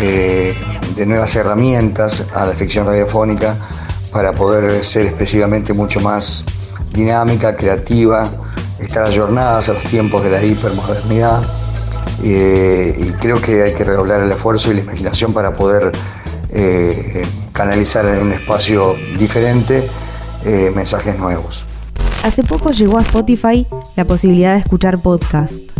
eh, 0.00 0.56
de 0.94 1.06
nuevas 1.06 1.34
herramientas 1.36 2.24
a 2.34 2.46
la 2.46 2.52
ficción 2.52 2.86
radiofónica 2.86 3.56
para 4.12 4.32
poder 4.32 4.84
ser 4.84 5.06
expresivamente 5.06 5.72
mucho 5.72 6.00
más 6.00 6.44
dinámica, 6.92 7.56
creativa, 7.56 8.30
estar 8.78 9.06
ayornadas 9.06 9.68
a 9.68 9.74
los 9.74 9.84
tiempos 9.84 10.22
de 10.24 10.30
la 10.30 10.42
hipermodernidad. 10.44 11.42
Eh, 12.22 12.96
y 12.98 13.10
creo 13.12 13.40
que 13.40 13.62
hay 13.62 13.74
que 13.74 13.84
redoblar 13.84 14.22
el 14.22 14.32
esfuerzo 14.32 14.72
y 14.72 14.74
la 14.74 14.80
imaginación 14.80 15.32
para 15.32 15.54
poder 15.54 15.92
eh, 16.50 17.22
canalizar 17.52 18.06
en 18.06 18.22
un 18.22 18.32
espacio 18.32 18.96
diferente 19.18 19.88
eh, 20.44 20.72
mensajes 20.74 21.16
nuevos. 21.18 21.64
Hace 22.24 22.42
poco 22.42 22.70
llegó 22.70 22.98
a 22.98 23.02
Spotify 23.02 23.66
la 23.96 24.04
posibilidad 24.04 24.54
de 24.54 24.60
escuchar 24.60 24.98
podcast. 24.98 25.78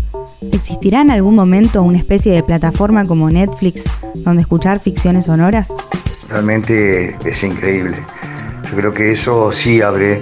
¿Existirá 0.52 1.00
en 1.00 1.10
algún 1.10 1.34
momento 1.34 1.82
una 1.82 1.98
especie 1.98 2.32
de 2.32 2.44
plataforma 2.44 3.04
como 3.04 3.28
Netflix 3.28 3.84
donde 4.24 4.42
escuchar 4.42 4.78
ficciones 4.78 5.26
sonoras? 5.26 5.74
Realmente 6.28 7.16
es 7.24 7.42
increíble. 7.42 7.96
Yo 8.70 8.76
creo 8.76 8.92
que 8.92 9.12
eso 9.12 9.50
sí 9.50 9.82
abre 9.82 10.20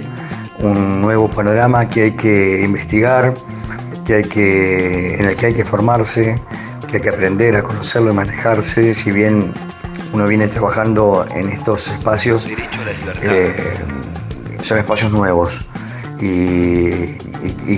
un 0.59 1.01
nuevo 1.01 1.29
panorama 1.29 1.89
que 1.89 2.03
hay 2.03 2.11
que 2.11 2.61
investigar, 2.63 3.33
que 4.05 4.15
hay 4.15 4.23
que, 4.23 5.15
en 5.15 5.25
el 5.25 5.35
que 5.35 5.47
hay 5.47 5.53
que 5.53 5.65
formarse, 5.65 6.39
que 6.89 6.97
hay 6.97 7.01
que 7.01 7.09
aprender 7.09 7.55
a 7.55 7.63
conocerlo 7.63 8.11
y 8.11 8.15
manejarse, 8.15 8.93
si 8.93 9.11
bien 9.11 9.51
uno 10.13 10.27
viene 10.27 10.47
trabajando 10.47 11.25
en 11.33 11.49
estos 11.49 11.87
espacios, 11.89 12.47
eh, 13.21 13.53
son 14.63 14.79
espacios 14.79 15.11
nuevos 15.11 15.67
y, 16.19 17.17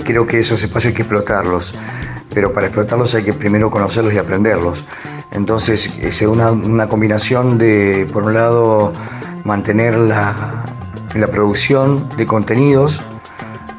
creo 0.06 0.26
que 0.26 0.40
esos 0.40 0.62
espacios 0.64 0.92
hay 0.92 0.96
que 0.96 1.02
explotarlos. 1.02 1.74
Pero 2.34 2.54
para 2.54 2.68
explotarlos 2.68 3.16
hay 3.16 3.24
que 3.24 3.34
primero 3.34 3.72
conocerlos 3.72 4.14
y 4.14 4.18
aprenderlos. 4.18 4.86
Entonces 5.32 5.92
es 6.00 6.22
una, 6.22 6.88
combinación 6.88 7.58
de, 7.58 8.08
por 8.12 8.24
un 8.24 8.34
lado, 8.34 8.94
mantener 9.44 9.98
la, 9.98 10.64
producción 11.32 12.08
de 12.18 12.26
contenidos 12.26 13.02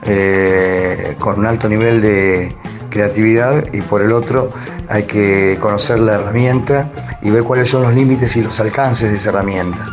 eh, 0.03 1.17
con 1.19 1.39
un 1.39 1.47
alto 1.47 1.69
nivel 1.69 2.01
de 2.01 2.57
creatividad 2.89 3.73
y 3.73 3.83
por 3.83 4.03
el 4.03 4.13
otro 4.13 4.51
hay 4.89 5.05
que 5.05 5.57
conocer 5.61 6.01
la 6.01 6.15
herramienta 6.15 6.91
y 7.23 7.31
ver 7.31 7.45
cuáles 7.45 7.71
son 7.71 7.83
los 7.83 7.95
límites 7.95 8.35
y 8.37 8.43
los 8.43 8.59
alcances 8.59 9.11
de 9.11 9.17
esa 9.17 9.29
herramienta. 9.31 9.87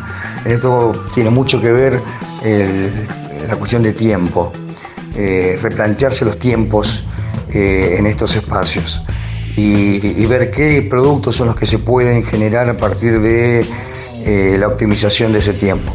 En 0.46 0.54
esto 0.54 0.94
tiene 1.14 1.30
mucho 1.30 1.62
que 1.62 1.72
ver 1.72 2.02
la 3.48 3.56
cuestión 3.58 3.84
de 3.84 3.94
tiempo, 3.94 4.52
eh, 5.16 5.60
replantearse 5.62 6.26
los 6.26 6.40
tiempos 6.40 7.06
eh, 7.54 7.98
en 8.00 8.08
estos 8.08 8.36
espacios 8.36 9.02
y, 9.56 10.26
ver 10.26 10.52
qué 10.52 10.86
productos 10.88 11.36
son 11.36 11.48
los 11.48 11.56
que 11.56 11.66
se 11.66 11.80
pueden 11.80 12.24
generar 12.24 12.70
a 12.70 12.78
partir 12.78 13.20
de 13.20 13.66
la 14.58 14.68
optimización 14.68 15.32
de 15.32 15.40
ese 15.40 15.54
tiempo. 15.54 15.94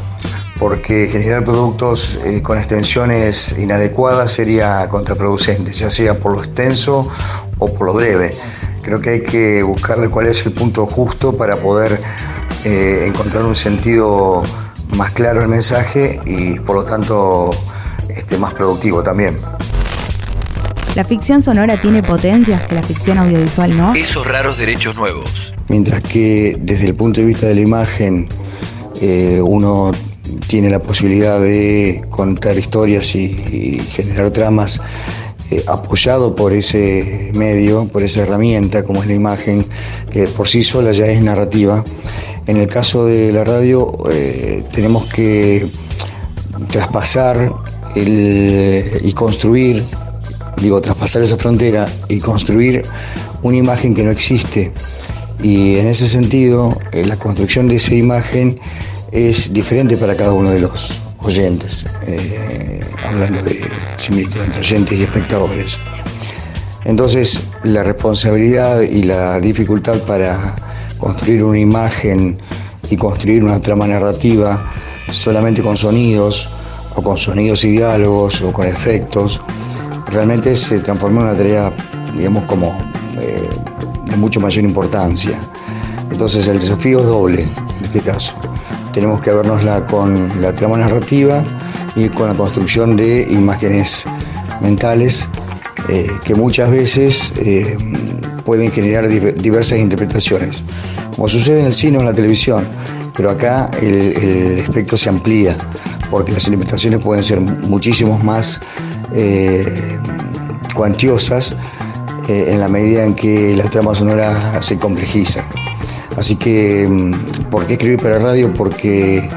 Porque 0.62 1.08
generar 1.10 1.42
productos 1.42 2.20
eh, 2.24 2.40
con 2.40 2.56
extensiones 2.56 3.52
inadecuadas 3.58 4.30
sería 4.30 4.88
contraproducente, 4.88 5.72
ya 5.72 5.90
sea 5.90 6.14
por 6.20 6.36
lo 6.36 6.38
extenso 6.38 7.10
o 7.58 7.74
por 7.74 7.88
lo 7.88 7.94
breve. 7.94 8.30
Creo 8.80 9.00
que 9.00 9.10
hay 9.10 9.22
que 9.24 9.64
buscarle 9.64 10.08
cuál 10.08 10.28
es 10.28 10.46
el 10.46 10.52
punto 10.52 10.86
justo 10.86 11.36
para 11.36 11.56
poder 11.56 12.00
encontrar 12.64 13.42
un 13.42 13.56
sentido 13.56 14.44
más 14.96 15.10
claro 15.10 15.40
al 15.40 15.48
mensaje 15.48 16.20
y 16.24 16.60
por 16.60 16.76
lo 16.76 16.84
tanto 16.84 17.50
este, 18.08 18.38
más 18.38 18.54
productivo 18.54 19.02
también. 19.02 19.40
La 20.94 21.02
ficción 21.02 21.42
sonora 21.42 21.80
tiene 21.80 22.04
potencias 22.04 22.68
que 22.68 22.76
la 22.76 22.84
ficción 22.84 23.18
audiovisual 23.18 23.76
no. 23.76 23.94
Esos 23.94 24.24
raros 24.24 24.58
derechos 24.58 24.94
nuevos. 24.94 25.54
Mientras 25.68 26.02
que 26.02 26.56
desde 26.60 26.86
el 26.86 26.94
punto 26.94 27.20
de 27.20 27.26
vista 27.26 27.46
de 27.46 27.56
la 27.56 27.62
imagen 27.62 28.28
eh, 29.00 29.40
uno 29.42 29.90
tiene 30.46 30.70
la 30.70 30.82
posibilidad 30.82 31.40
de 31.40 32.02
contar 32.10 32.58
historias 32.58 33.14
y, 33.14 33.80
generar 33.90 34.30
tramas 34.30 34.80
eh, 35.50 35.62
apoyado 35.66 36.34
por 36.34 36.52
ese 36.52 37.30
medio, 37.34 37.86
por 37.86 38.02
esa 38.02 38.22
herramienta 38.22 38.82
como 38.82 39.02
es 39.02 39.08
la 39.08 39.14
imagen, 39.14 39.66
que 40.10 40.28
por 40.28 40.48
sí 40.48 40.64
sola 40.64 40.92
ya 40.92 41.06
es 41.06 41.22
narrativa. 41.22 41.84
En 42.46 42.56
el 42.56 42.66
caso 42.66 43.06
de 43.06 43.32
la 43.32 43.44
radio 43.44 43.92
eh, 44.10 44.64
tenemos 44.72 45.06
que 45.06 45.68
traspasar 46.70 47.52
y 47.94 49.12
construir 49.12 49.84
digo, 50.62 50.80
traspasar 50.80 51.22
esa 51.22 51.36
frontera 51.36 51.88
y 52.08 52.18
construir 52.20 52.82
una 53.42 53.56
imagen 53.56 53.94
que 53.94 54.02
no 54.04 54.10
existe. 54.10 54.72
Y 55.42 55.76
en 55.76 55.88
ese 55.88 56.06
sentido, 56.06 56.78
eh, 56.92 57.04
la 57.04 57.16
construcción 57.16 57.68
de 57.68 57.76
esa 57.76 57.94
imagen 57.94 58.58
es 59.12 59.52
diferente 59.52 59.96
para 59.96 60.16
cada 60.16 60.32
uno 60.32 60.50
de 60.50 60.60
los 60.60 60.90
oyentes, 61.18 61.86
eh, 62.06 62.80
hablando 63.06 63.42
de 63.42 63.60
similitud 63.98 64.40
entre 64.42 64.60
oyentes 64.60 64.98
y 64.98 65.02
espectadores. 65.02 65.78
Entonces, 66.84 67.40
la 67.62 67.82
responsabilidad 67.82 68.80
y 68.80 69.02
la 69.04 69.38
dificultad 69.38 69.98
para 70.00 70.56
construir 70.98 71.44
una 71.44 71.58
imagen 71.58 72.38
y 72.90 72.96
construir 72.96 73.44
una 73.44 73.60
trama 73.60 73.86
narrativa 73.86 74.72
solamente 75.10 75.62
con 75.62 75.76
sonidos, 75.76 76.48
o 76.94 77.02
con 77.02 77.16
sonidos 77.16 77.64
y 77.64 77.72
diálogos, 77.72 78.42
o 78.42 78.52
con 78.52 78.66
efectos, 78.66 79.40
realmente 80.10 80.56
se 80.56 80.80
transformó 80.80 81.20
en 81.20 81.26
una 81.26 81.36
tarea, 81.36 81.72
digamos, 82.16 82.44
como 82.44 82.68
eh, 83.20 83.48
de 84.06 84.16
mucho 84.16 84.40
mayor 84.40 84.64
importancia. 84.64 85.38
Entonces 86.10 86.46
el 86.48 86.58
desafío 86.58 87.00
es 87.00 87.06
doble 87.06 87.42
en 87.42 87.84
este 87.84 88.00
caso. 88.00 88.34
Tenemos 88.92 89.20
que 89.20 89.30
vernosla 89.32 89.86
con 89.86 90.40
la 90.40 90.52
trama 90.52 90.76
narrativa 90.76 91.42
y 91.96 92.08
con 92.08 92.28
la 92.28 92.34
construcción 92.34 92.96
de 92.96 93.22
imágenes 93.30 94.04
mentales 94.60 95.28
eh, 95.88 96.06
que 96.24 96.34
muchas 96.34 96.70
veces 96.70 97.32
eh, 97.38 97.76
pueden 98.44 98.70
generar 98.70 99.08
diver- 99.08 99.34
diversas 99.34 99.78
interpretaciones, 99.78 100.62
como 101.16 101.28
sucede 101.28 101.60
en 101.60 101.66
el 101.66 101.74
cine 101.74 101.96
o 101.98 102.00
en 102.00 102.06
la 102.06 102.12
televisión, 102.12 102.64
pero 103.16 103.30
acá 103.30 103.70
el, 103.80 104.58
espectro 104.58 104.96
se 104.96 105.08
amplía, 105.08 105.56
porque 106.10 106.32
las 106.32 106.44
interpretaciones 106.46 107.00
pueden 107.00 107.24
ser 107.24 107.40
muchísimos 107.40 108.22
más 108.22 108.60
eh, 109.14 109.98
cuantiosas 110.74 111.56
en 112.28 112.60
la 112.60 112.68
medida 112.68 113.04
en 113.04 113.14
que 113.14 113.56
la 113.56 113.64
trama 113.64 113.94
sonora 113.94 114.62
se 114.62 114.78
complejiza. 114.78 115.44
Así 116.16 116.36
que, 116.36 116.86
mm, 116.88 117.50
¿por 117.50 117.66
qué 117.66 117.74
escribir 117.74 118.00
para 118.00 118.18
radio? 118.18 118.52
Porque 118.52 119.28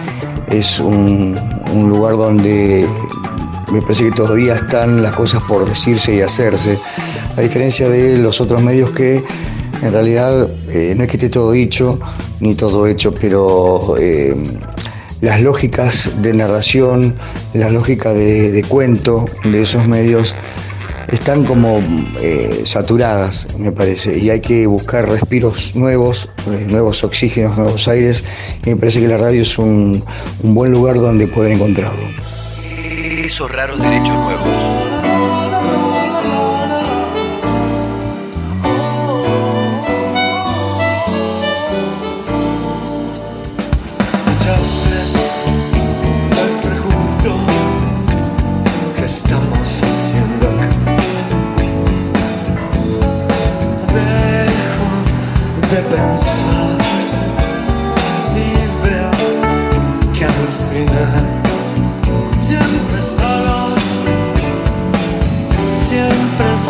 es 0.48 0.80
un, 0.80 1.36
lugar 1.90 2.16
donde 2.16 2.88
me 3.72 3.82
parece 3.82 4.06
que 4.06 4.12
todavía 4.12 4.56
están 4.56 5.04
las 5.04 5.14
cosas 5.14 5.44
por 5.44 5.68
decirse 5.68 6.16
y 6.16 6.22
hacerse, 6.22 6.80
a 7.36 7.42
diferencia 7.42 7.90
de 7.90 8.18
los 8.18 8.40
otros 8.40 8.62
medios 8.62 8.92
que 8.92 9.22
en 9.82 9.92
realidad 9.92 10.48
eh, 10.70 10.94
no 10.96 11.04
es 11.04 11.10
que 11.10 11.18
esté 11.18 11.28
todo 11.30 11.52
dicho 11.52 12.00
ni 12.40 12.56
todo 12.56 12.88
hecho, 12.88 13.14
pero 13.14 13.96
eh, 14.00 14.36
las 15.20 15.42
lógicas 15.42 16.22
de 16.22 16.34
narración, 16.34 17.16
las 17.54 17.74
lógicas 17.74 18.16
de 18.16 18.64
cuento 18.70 19.26
de 19.44 19.64
esos 19.64 19.86
medios 19.88 20.34
están 21.12 21.44
como 21.44 21.80
eh, 22.20 22.62
saturadas, 22.66 23.48
me 23.58 23.72
parece, 23.72 24.18
y 24.18 24.30
hay 24.30 24.42
que 24.42 24.68
buscar 24.68 25.08
respiros 25.08 25.76
nuevos, 25.76 26.30
eh, 26.48 26.66
nuevos 26.68 27.04
oxígenos, 27.04 27.58
nuevos 27.58 27.88
aires, 27.88 28.24
y 28.66 28.72
me 28.72 28.76
parece 28.78 29.02
que 29.02 29.08
la 29.08 29.18
radio 29.18 29.42
es 29.42 29.58
un, 29.58 30.04
buen 30.42 30.72
lugar 30.72 30.96
donde 30.96 31.28
poder 31.28 31.54
encontrarlo. 31.54 32.08
Esos 33.24 33.52
raros 33.52 33.80
derechos 33.80 34.16
nuevos. 34.16 34.85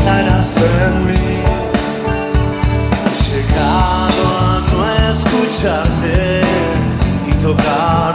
Siempre 0.05 0.21
estarás 0.21 0.57
en 0.57 1.05
mí. 1.07 1.13
He 3.01 3.15
llegado 3.31 4.21
a 4.39 4.61
no 4.71 4.79
escucharte 5.11 6.41
y 7.27 7.33
tocar 7.41 8.14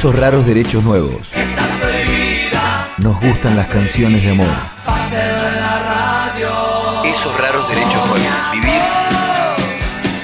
Esos 0.00 0.18
raros 0.18 0.46
derechos 0.46 0.82
nuevos. 0.82 1.34
Nos 2.96 3.20
gustan 3.20 3.54
las 3.54 3.68
canciones 3.68 4.24
de 4.24 4.30
amor. 4.30 4.48
Esos 7.04 7.38
raros 7.38 7.68
derechos 7.68 8.06
nuevos. 8.06 8.26
Vivir 8.50 8.80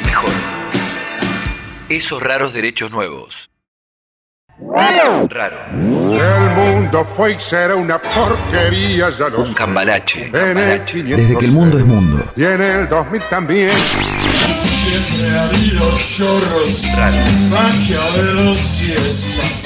mejor. 0.07 0.31
Esos 1.91 2.23
raros 2.23 2.55
derechos 2.55 2.91
nuevos. 2.91 3.51
Raro. 5.29 5.59
El 5.71 6.51
mundo 6.55 7.05
fue 7.05 7.33
y 7.33 7.39
será 7.39 7.77
una 7.77 8.01
porquería, 8.01 9.11
ya 9.11 9.29
lo 9.29 9.43
Un 9.43 9.53
cambalache. 9.53 10.31
El 10.33 10.57
Desde 10.87 11.37
que 11.37 11.45
el 11.45 11.53
mundo 11.53 11.79
es 11.79 11.85
mundo. 11.85 12.25
Y 12.35 12.45
en 12.45 12.63
el 12.63 12.89
2000 12.89 13.23
también. 13.29 13.77
Siempre 14.47 15.37
ha 15.37 15.45
habido 15.45 15.95
chorros, 15.97 16.97
maquiavelos 17.51 18.89
y 18.89 18.93
estafas. 18.93 19.66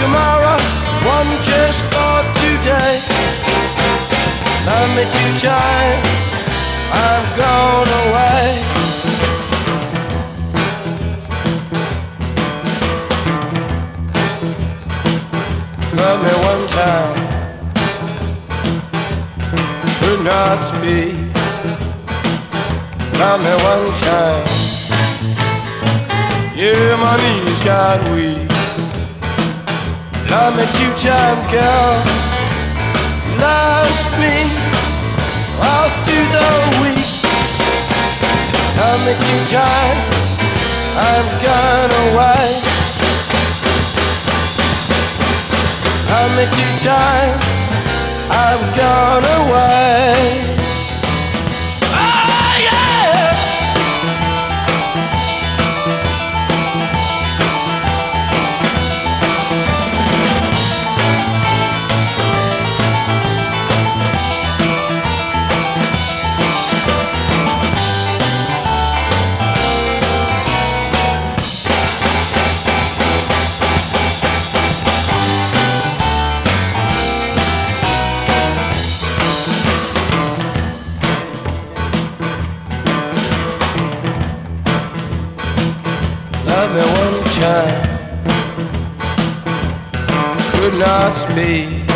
tomorrow, 0.00 0.58
one 1.04 1.30
just 1.42 1.82
for 1.92 2.16
today. 2.42 2.94
Love 4.66 4.90
me 4.96 5.04
two 5.14 5.32
time. 5.46 6.00
I'm 6.90 7.24
gone 7.36 7.90
away. 8.02 8.44
Love 15.98 16.22
me 16.22 16.34
one 16.50 16.64
time, 16.68 17.16
could 20.00 20.22
not 20.24 20.62
speak. 20.62 21.14
Love 23.18 23.40
me 23.46 23.54
one 23.72 23.88
time, 24.06 24.46
yeah, 26.56 26.96
my 27.02 27.16
knees 27.20 27.60
got 27.62 28.00
weak. 28.14 28.37
I'm 30.30 30.58
a 30.58 30.66
two-time 30.76 31.40
girl. 31.50 32.04
Loves 33.40 34.04
me 34.20 34.44
all 35.64 35.88
through 36.04 36.28
the 36.36 36.50
week. 36.82 37.08
I'm 38.76 39.08
a 39.08 39.14
two-time. 39.24 39.98
I've 41.00 41.32
gone 41.42 41.92
away. 42.12 42.46
I'm 46.12 46.34
a 46.38 46.46
two-time. 46.56 47.38
I've 48.30 48.76
gone 48.76 49.24
away. 49.24 50.57
Speak. 91.38 91.86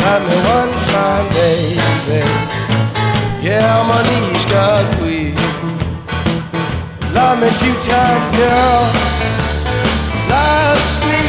Love 0.00 0.22
me 0.28 0.36
one 0.56 0.72
time, 0.88 1.26
baby. 1.36 2.24
Yeah, 3.44 3.84
my 3.90 4.00
knees 4.08 4.44
got 4.46 4.84
weak. 5.02 5.36
Love 7.12 7.36
me 7.40 7.50
two 7.60 7.76
time, 7.84 8.24
girl. 8.38 8.80
Lost 10.32 10.96
me 11.08 11.20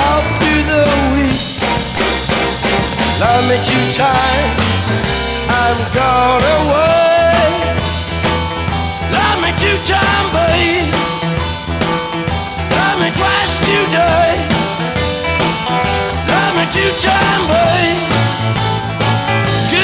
all 0.00 0.22
through 0.38 0.64
the 0.72 0.84
week. 1.14 1.42
Love 3.22 3.44
me 3.48 3.56
two 3.68 3.86
time, 3.96 4.50
I'm 5.62 5.78
gone 5.96 6.44
away. 6.58 7.48
Love 9.16 9.38
me 9.44 9.50
two 9.62 9.78
time, 9.88 10.26
babe. 10.36 10.92
Love 12.76 12.96
me 13.00 13.08
twice 13.16 13.54
today. 13.58 14.57
Love 16.28 16.52
me 16.56 16.64
two 16.72 16.90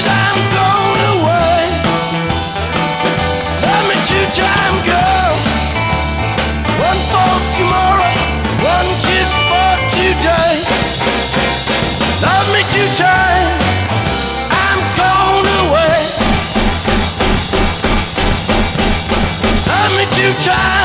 I'm 0.06 0.40
going 0.52 1.02
away. 1.16 1.60
Love 3.62 3.84
me 3.88 3.96
two 4.08 4.26
time, 4.36 4.76
girl. 4.84 5.34
One 6.88 7.00
for 7.12 7.34
tomorrow, 7.56 8.14
one 8.64 8.90
just 9.06 9.34
for 9.48 9.72
today. 9.92 10.54
Love 12.20 12.48
me 12.52 12.62
two. 12.72 12.88
I'm 14.50 14.80
going 14.96 15.46
away. 15.64 16.00
Love 19.66 19.92
me 19.96 20.04
two. 20.16 20.83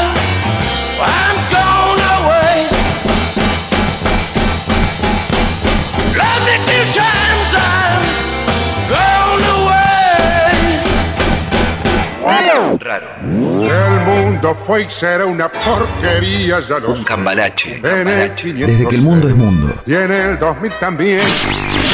Mundo 14.40 14.56
fue 14.56 14.84
y 14.84 14.90
será 14.90 15.26
una 15.26 15.52
porquería, 15.52 16.62
ya 16.62 16.80
lo 16.80 16.94
Un 16.94 17.04
cambalache. 17.04 17.82
En 17.84 18.08
el 18.08 18.34
500 18.34 18.68
Desde 18.68 18.88
que 18.88 18.96
el 18.96 19.02
mundo 19.02 19.28
es 19.28 19.36
mundo. 19.36 19.68
Y 19.86 19.94
en 19.94 20.10
el 20.12 20.40
2000 20.40 20.72
también. 20.80 21.28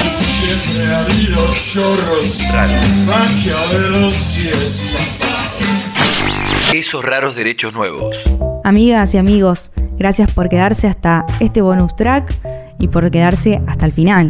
Siempre 0.03 0.93
ha 0.93 0.99
habido 0.99 1.37
chorros, 1.51 2.53
maquiavelos 3.07 4.45
y 4.45 4.49
estafas. 4.49 5.93
Esos 6.71 7.03
raros 7.03 7.35
derechos 7.35 7.73
nuevos. 7.73 8.29
Amigas 8.63 9.15
y 9.15 9.17
amigos, 9.17 9.71
gracias 9.97 10.31
por 10.31 10.47
quedarse 10.47 10.87
hasta 10.87 11.25
este 11.39 11.61
bonus 11.61 11.95
track 11.95 12.31
y 12.77 12.89
por 12.89 13.09
quedarse 13.09 13.59
hasta 13.65 13.87
el 13.87 13.91
final. 13.91 14.29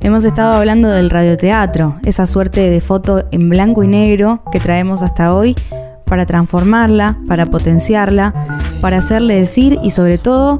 Hemos 0.00 0.26
estado 0.26 0.52
hablando 0.52 0.90
del 0.90 1.08
radioteatro, 1.08 1.98
esa 2.04 2.26
suerte 2.26 2.68
de 2.68 2.82
foto 2.82 3.26
en 3.32 3.48
blanco 3.48 3.82
y 3.82 3.86
negro 3.86 4.42
que 4.52 4.60
traemos 4.60 5.02
hasta 5.02 5.32
hoy 5.32 5.56
para 6.04 6.26
transformarla, 6.26 7.18
para 7.28 7.46
potenciarla, 7.46 8.34
para 8.80 8.98
hacerle 8.98 9.36
decir 9.36 9.78
y 9.82 9.90
sobre 9.90 10.18
todo 10.18 10.58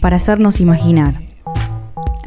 para 0.00 0.16
hacernos 0.16 0.60
imaginar. 0.60 1.25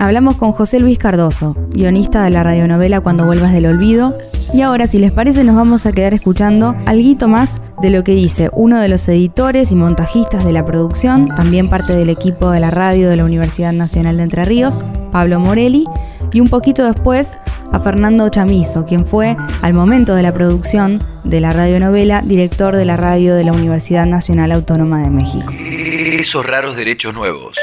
Hablamos 0.02 0.38
con 0.38 0.54
José 0.54 0.80
Luis 0.80 0.98
Cardoso, 0.98 1.58
guionista 1.72 2.24
de 2.24 2.30
la 2.30 2.42
radionovela 2.42 3.02
Cuando 3.02 3.26
vuelvas 3.26 3.52
del 3.52 3.66
olvido. 3.66 4.14
Y 4.54 4.62
ahora, 4.62 4.88
si 4.88 4.98
les 4.98 5.12
parece, 5.12 5.44
nos 5.44 5.58
vamos 5.58 5.86
a 5.86 5.92
quedar 5.92 6.14
escuchando 6.14 6.74
algo 6.86 7.28
más 7.28 7.62
de 7.82 7.90
lo 7.90 8.04
que 8.06 8.14
dice 8.14 8.50
uno 8.54 8.80
de 8.80 8.88
los 8.88 9.08
editores 9.10 9.74
y 9.74 9.76
montajistas 9.76 10.46
de 10.46 10.54
la 10.54 10.66
producción, 10.66 11.28
también 11.36 11.70
parte 11.70 11.98
del 11.98 12.10
equipo 12.10 12.50
de 12.52 12.62
la 12.62 12.72
radio 12.72 13.10
de 13.10 13.18
la 13.18 13.26
Universidad 13.26 13.74
Nacional 13.74 14.16
de 14.16 14.24
Entre 14.24 14.46
Ríos, 14.46 14.80
Pablo 15.12 15.40
Morelli, 15.42 15.86
y 16.32 16.40
un 16.40 16.48
poquito 16.48 16.86
después 16.86 17.38
a 17.74 17.80
Fernando 17.82 18.30
Chamizo, 18.30 18.86
quien 18.86 19.06
fue, 19.06 19.36
al 19.62 19.74
momento 19.74 20.16
de 20.16 20.24
la 20.24 20.34
producción 20.34 21.04
de 21.26 21.42
la 21.42 21.52
radionovela, 21.52 22.22
director 22.22 22.74
de 22.74 22.86
la 22.86 22.96
radio 22.96 23.36
de 23.36 23.44
la 23.44 23.52
Universidad 23.52 24.06
Nacional 24.06 24.54
Autónoma 24.54 25.02
de 25.02 25.10
México. 25.10 25.52
Esos 25.52 26.46
raros 26.46 26.78
derechos 26.78 27.14
nuevos. 27.14 27.58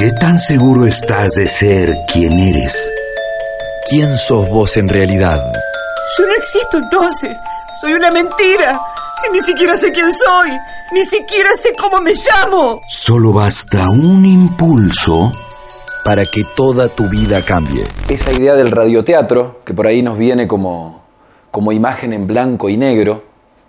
¿Qué 0.00 0.12
tan 0.12 0.38
seguro 0.38 0.86
estás 0.86 1.34
de 1.34 1.46
ser 1.46 1.94
quien 2.10 2.32
eres? 2.38 2.90
¿Quién 3.90 4.16
sos 4.16 4.48
vos 4.48 4.78
en 4.78 4.88
realidad? 4.88 5.36
Yo 6.16 6.26
no 6.26 6.32
existo 6.36 6.78
entonces. 6.78 7.38
Soy 7.82 7.92
una 7.92 8.10
mentira. 8.10 8.80
Si 9.20 9.30
ni 9.30 9.40
siquiera 9.40 9.76
sé 9.76 9.92
quién 9.92 10.10
soy. 10.10 10.52
Ni 10.94 11.04
siquiera 11.04 11.50
sé 11.62 11.74
cómo 11.78 12.00
me 12.00 12.12
llamo. 12.14 12.80
Solo 12.88 13.34
basta 13.34 13.90
un 13.90 14.24
impulso 14.24 15.32
para 16.02 16.24
que 16.24 16.44
toda 16.56 16.88
tu 16.88 17.10
vida 17.10 17.42
cambie. 17.44 17.84
Esa 18.08 18.32
idea 18.32 18.54
del 18.56 18.70
radioteatro, 18.70 19.60
que 19.66 19.74
por 19.74 19.86
ahí 19.86 20.00
nos 20.00 20.16
viene 20.16 20.48
como, 20.48 21.02
como 21.50 21.72
imagen 21.72 22.14
en 22.14 22.26
blanco 22.26 22.70
y 22.70 22.78
negro, 22.78 23.22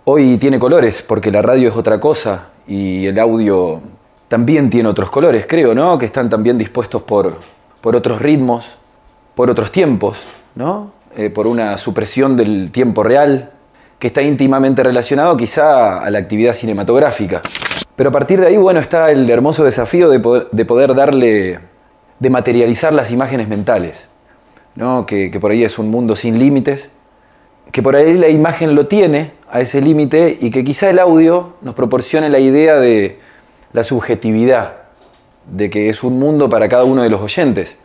hoy 0.04 0.38
tiene 0.38 0.58
colores, 0.58 1.04
porque 1.06 1.30
la 1.30 1.42
radio 1.42 1.68
es 1.68 1.76
otra 1.76 2.00
cosa 2.00 2.52
y 2.66 3.04
el 3.04 3.18
audio 3.18 3.82
también 4.32 4.70
tiene 4.70 4.88
otros 4.88 5.10
colores, 5.10 5.44
creo, 5.46 5.74
¿no? 5.74 5.98
Que 5.98 6.06
están 6.06 6.30
también 6.30 6.56
dispuestos 6.56 7.02
por, 7.02 7.34
por 7.82 7.94
otros 7.94 8.22
ritmos, 8.22 8.78
por 9.34 9.50
otros 9.50 9.70
tiempos, 9.70 10.16
¿no? 10.54 10.90
Eh, 11.14 11.28
por 11.28 11.46
una 11.46 11.76
supresión 11.76 12.34
del 12.34 12.70
tiempo 12.70 13.02
real, 13.02 13.50
que 13.98 14.06
está 14.06 14.22
íntimamente 14.22 14.82
relacionado 14.82 15.36
quizá 15.36 16.02
a 16.02 16.10
la 16.10 16.18
actividad 16.18 16.54
cinematográfica. 16.54 17.42
Pero 17.94 18.08
a 18.08 18.12
partir 18.12 18.40
de 18.40 18.46
ahí, 18.46 18.56
bueno, 18.56 18.80
está 18.80 19.10
el 19.10 19.28
hermoso 19.28 19.64
desafío 19.64 20.08
de 20.08 20.18
poder, 20.18 20.48
de 20.50 20.64
poder 20.64 20.94
darle, 20.94 21.58
de 22.18 22.30
materializar 22.30 22.94
las 22.94 23.10
imágenes 23.10 23.48
mentales, 23.48 24.08
¿no? 24.76 25.04
que, 25.04 25.30
que 25.30 25.40
por 25.40 25.50
ahí 25.50 25.62
es 25.62 25.78
un 25.78 25.90
mundo 25.90 26.16
sin 26.16 26.38
límites, 26.38 26.88
que 27.70 27.82
por 27.82 27.96
ahí 27.96 28.14
la 28.14 28.30
imagen 28.30 28.74
lo 28.76 28.86
tiene 28.86 29.32
a 29.50 29.60
ese 29.60 29.82
límite 29.82 30.38
y 30.40 30.50
que 30.50 30.64
quizá 30.64 30.88
el 30.88 31.00
audio 31.00 31.52
nos 31.60 31.74
proporcione 31.74 32.30
la 32.30 32.38
idea 32.38 32.76
de, 32.76 33.20
la 33.72 33.82
subjetividad 33.82 34.76
de 35.46 35.70
que 35.70 35.88
es 35.88 36.02
un 36.02 36.18
mundo 36.18 36.48
para 36.48 36.68
cada 36.68 36.84
uno 36.84 37.02
de 37.02 37.10
los 37.10 37.20
oyentes. 37.20 37.76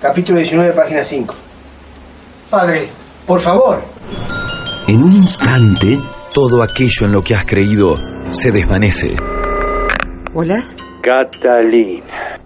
Capítulo 0.00 0.38
19, 0.38 0.72
página 0.72 1.04
5. 1.04 1.34
Padre, 2.50 2.88
por 3.26 3.40
favor. 3.40 3.82
En 4.86 5.02
un 5.02 5.12
instante, 5.12 5.98
todo 6.34 6.62
aquello 6.62 7.06
en 7.06 7.12
lo 7.12 7.22
que 7.22 7.34
has 7.34 7.44
creído 7.44 7.96
se 8.30 8.50
desvanece. 8.50 9.08
¿Hola? 10.34 10.64
Catalina. 11.02 12.40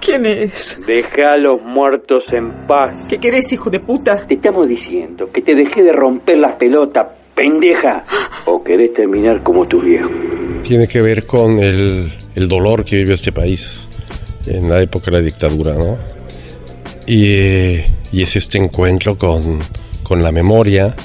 ¿Quién 0.00 0.26
es? 0.26 0.80
Deja 0.86 1.32
a 1.32 1.36
los 1.36 1.60
muertos 1.62 2.24
en 2.32 2.66
paz. 2.66 3.04
¿Qué 3.08 3.18
querés, 3.18 3.52
hijo 3.52 3.70
de 3.70 3.80
puta? 3.80 4.26
Te 4.26 4.34
estamos 4.34 4.68
diciendo 4.68 5.30
que 5.32 5.42
te 5.42 5.54
dejé 5.54 5.82
de 5.82 5.92
romper 5.92 6.38
las 6.38 6.54
pelotas, 6.56 7.06
pendeja. 7.36 8.04
¿O 8.46 8.64
querés 8.64 8.94
terminar 8.94 9.44
como 9.44 9.68
tu 9.68 9.80
viejo? 9.80 10.10
Tiene 10.62 10.88
que 10.88 11.00
ver 11.00 11.26
con 11.26 11.60
el, 11.60 12.10
el 12.34 12.48
dolor 12.48 12.84
que 12.84 12.96
vivió 12.96 13.14
este 13.14 13.30
país 13.30 13.84
en 14.46 14.68
la 14.68 14.80
época 14.82 15.10
de 15.10 15.18
la 15.18 15.20
dictadura, 15.20 15.74
¿no? 15.74 15.96
Y, 17.06 17.82
y 18.10 18.22
es 18.22 18.34
este 18.34 18.58
encuentro 18.58 19.16
con, 19.16 19.60
con 20.02 20.22
la 20.22 20.32
memoria. 20.32 20.96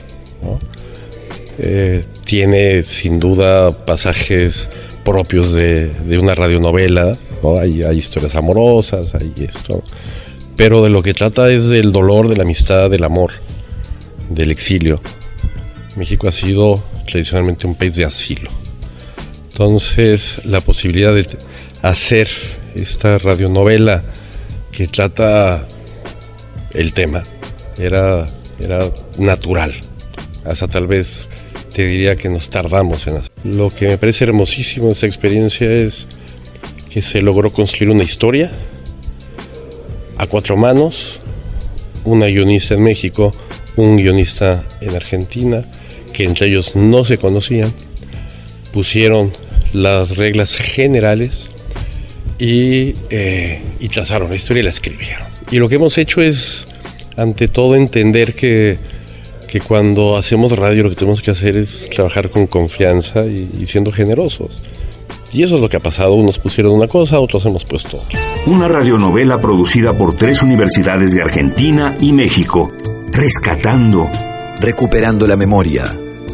Eh, 1.59 2.05
tiene 2.25 2.84
sin 2.84 3.19
duda 3.19 3.69
pasajes 3.86 4.69
propios 5.03 5.51
de, 5.51 5.88
de 5.89 6.17
una 6.17 6.34
radionovela, 6.34 7.11
¿no? 7.43 7.59
hay, 7.59 7.84
hay 7.84 7.97
historias 7.97 8.36
amorosas, 8.36 9.13
hay 9.13 9.34
esto, 9.38 9.84
pero 10.55 10.82
de 10.82 10.89
lo 10.89 11.03
que 11.03 11.13
trata 11.13 11.51
es 11.51 11.67
del 11.67 11.91
dolor, 11.91 12.29
de 12.29 12.38
la 12.38 12.43
amistad, 12.43 12.89
del 12.89 13.03
amor, 13.03 13.32
del 14.29 14.49
exilio. 14.49 15.01
México 15.96 16.28
ha 16.28 16.32
sido 16.32 16.84
tradicionalmente 17.06 17.68
un 17.68 17.76
país 17.76 17.96
de 17.96 18.06
asilo. 18.06 18.50
Entonces, 19.52 20.44
la 20.46 20.62
posibilidad 20.62 21.14
de 21.14 21.28
hacer 21.82 22.30
esta 22.76 23.18
radionovela 23.18 24.04
que 24.72 24.88
trata 24.88 25.68
el 26.74 26.94
tema 26.94 27.24
era, 27.78 28.26
era 28.60 28.89
natural. 29.18 29.74
Hasta 30.46 30.68
tal 30.68 30.88
vez 30.88 31.28
te 31.74 31.86
diría 31.86 32.16
que 32.16 32.30
nos 32.30 32.50
tardamos 32.50 33.06
en 33.08 33.18
hacer. 33.18 33.32
Lo 33.44 33.70
que 33.70 33.88
me 33.88 33.98
parece 33.98 34.24
hermosísimo 34.24 34.88
de 34.88 34.94
esa 34.94 35.06
experiencia 35.06 35.70
es 35.72 36.08
que 36.89 37.02
se 37.02 37.22
logró 37.22 37.52
construir 37.52 37.92
una 37.92 38.04
historia 38.04 38.52
a 40.18 40.28
cuatro 40.28 40.58
manos, 40.58 41.20
una 42.04 42.28
guionista 42.28 42.74
en 42.74 42.84
México, 42.84 43.32
un 43.76 43.98
guionista 43.98 44.64
en 44.82 44.96
Argentina, 44.96 45.66
que 46.12 46.24
entre 46.24 46.47
ellos 46.47 46.76
no 46.76 47.05
se 47.05 47.18
conocían, 47.18 47.74
pusieron 48.72 49.32
las 49.74 50.18
reglas 50.18 50.55
generales 50.55 51.49
y, 52.39 52.93
eh, 53.09 53.62
y 53.80 53.89
trazaron 53.89 54.30
la 54.30 54.36
historia 54.36 54.62
y 54.62 54.64
la 54.64 54.70
escribieron. 54.72 55.28
Y 55.51 55.57
lo 55.57 55.70
que 55.70 55.76
hemos 55.76 55.97
hecho 55.97 56.22
es, 56.22 56.66
ante 57.18 57.47
todo, 57.47 57.76
entender 57.76 58.34
que, 58.34 58.78
que 59.47 59.62
cuando 59.62 60.18
hacemos 60.18 60.51
radio 60.53 60.84
lo 60.84 60.89
que 60.89 60.95
tenemos 60.95 61.22
que 61.22 61.32
hacer 61.32 61.57
es 61.57 61.89
trabajar 61.89 62.30
con 62.30 62.47
confianza 62.47 63.26
y, 63.26 63.49
y 63.59 63.66
siendo 63.66 63.91
generosos. 63.91 64.51
Y 65.34 65.43
eso 65.43 65.55
es 65.55 65.62
lo 65.62 65.70
que 65.70 65.78
ha 65.78 65.82
pasado. 65.82 66.14
Unos 66.16 66.39
pusieron 66.39 66.74
una 66.74 66.88
cosa, 66.88 67.20
otros 67.20 67.45
hemos 67.45 67.64
puesto 67.64 67.97
otra. 67.97 68.20
Una 68.47 68.68
radionovela 68.68 69.39
producida 69.39 69.97
por 69.97 70.18
tres 70.18 70.41
universidades 70.41 71.14
de 71.14 71.22
Argentina 71.22 71.95
y 72.01 72.12
México, 72.12 72.70
rescatando, 73.12 74.09
recuperando 74.59 75.28
la 75.28 75.38
memoria 75.38 75.84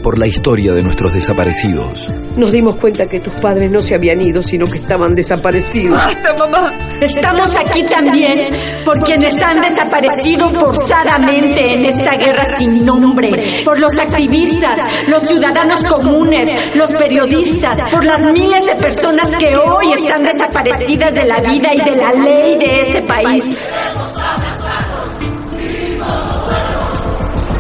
por 0.08 0.18
la 0.18 0.26
historia 0.26 0.74
de 0.74 0.82
nuestros 0.84 1.14
desaparecidos. 1.14 2.08
Nos 2.38 2.54
dimos 2.54 2.78
cuenta 2.78 3.08
que 3.08 3.20
tus 3.20 3.34
padres 3.42 3.70
no 3.70 3.82
se 3.82 3.94
habían 3.94 4.22
ido, 4.22 4.42
sino 4.42 4.66
que 4.66 4.78
estaban 4.78 5.14
desaparecidos. 5.14 5.98
¡Basta, 5.98 6.34
mamá! 6.40 6.72
Estamos 7.02 7.52
aquí 7.58 7.84
también 7.84 8.48
por 8.86 9.04
quienes 9.04 9.38
han 9.42 9.60
desaparecido 9.60 10.50
forzadamente 10.52 11.74
en 11.74 11.84
esta 11.84 12.16
guerra 12.16 12.56
sin 12.56 12.86
nombre, 12.86 13.64
por 13.66 13.78
los 13.82 13.92
activistas, 14.00 14.80
los 15.10 15.24
ciudadanos 15.24 15.84
comunes, 15.84 16.74
los 16.78 16.90
periodistas, 16.92 17.92
por 17.92 18.06
las 18.06 18.32
miles 18.32 18.66
de 18.66 18.76
personas 18.76 19.30
que 19.36 19.58
hoy 19.58 19.92
están 19.92 20.24
desaparecidas 20.24 21.14
de 21.14 21.26
la 21.26 21.42
vida 21.42 21.74
y 21.74 21.82
de 21.82 21.96
la 21.98 22.14
ley 22.14 22.58
de 22.58 22.82
este 22.82 23.02
país. 23.02 23.58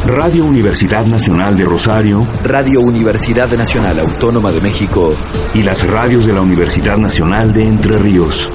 Radio 0.07 0.45
Universidad 0.45 1.05
Nacional 1.05 1.57
de 1.57 1.65
Rosario, 1.65 2.25
Radio 2.45 2.79
Universidad 2.79 3.51
Nacional 3.51 3.99
Autónoma 3.99 4.53
de 4.53 4.61
México 4.61 5.13
y 5.53 5.63
las 5.63 5.85
radios 5.85 6.25
de 6.25 6.31
la 6.31 6.39
Universidad 6.39 6.95
Nacional 6.95 7.51
de 7.51 7.67
Entre 7.67 7.97
Ríos. 7.97 8.49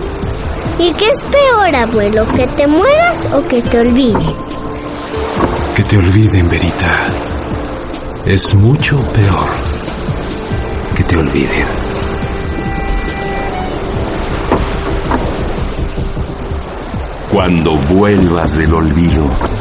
¿Y 0.78 0.90
qué 0.94 1.05
es 1.05 1.26
peor, 1.26 1.74
abuelo? 1.74 2.26
¿Que 2.34 2.46
te 2.46 2.66
mueras 2.66 3.28
o 3.34 3.42
que 3.46 3.61
te 3.61 3.80
olviden? 3.80 4.34
Que 5.76 5.82
te 5.82 5.98
olviden, 5.98 6.48
Verita. 6.48 6.98
Es 8.24 8.55
mucho 8.55 8.98
peor 9.12 9.48
que 10.96 11.05
te 11.05 11.16
olviden. 11.18 11.66
Cuando 17.30 17.76
vuelvas 17.76 18.57
del 18.57 18.72
olvido. 18.72 19.51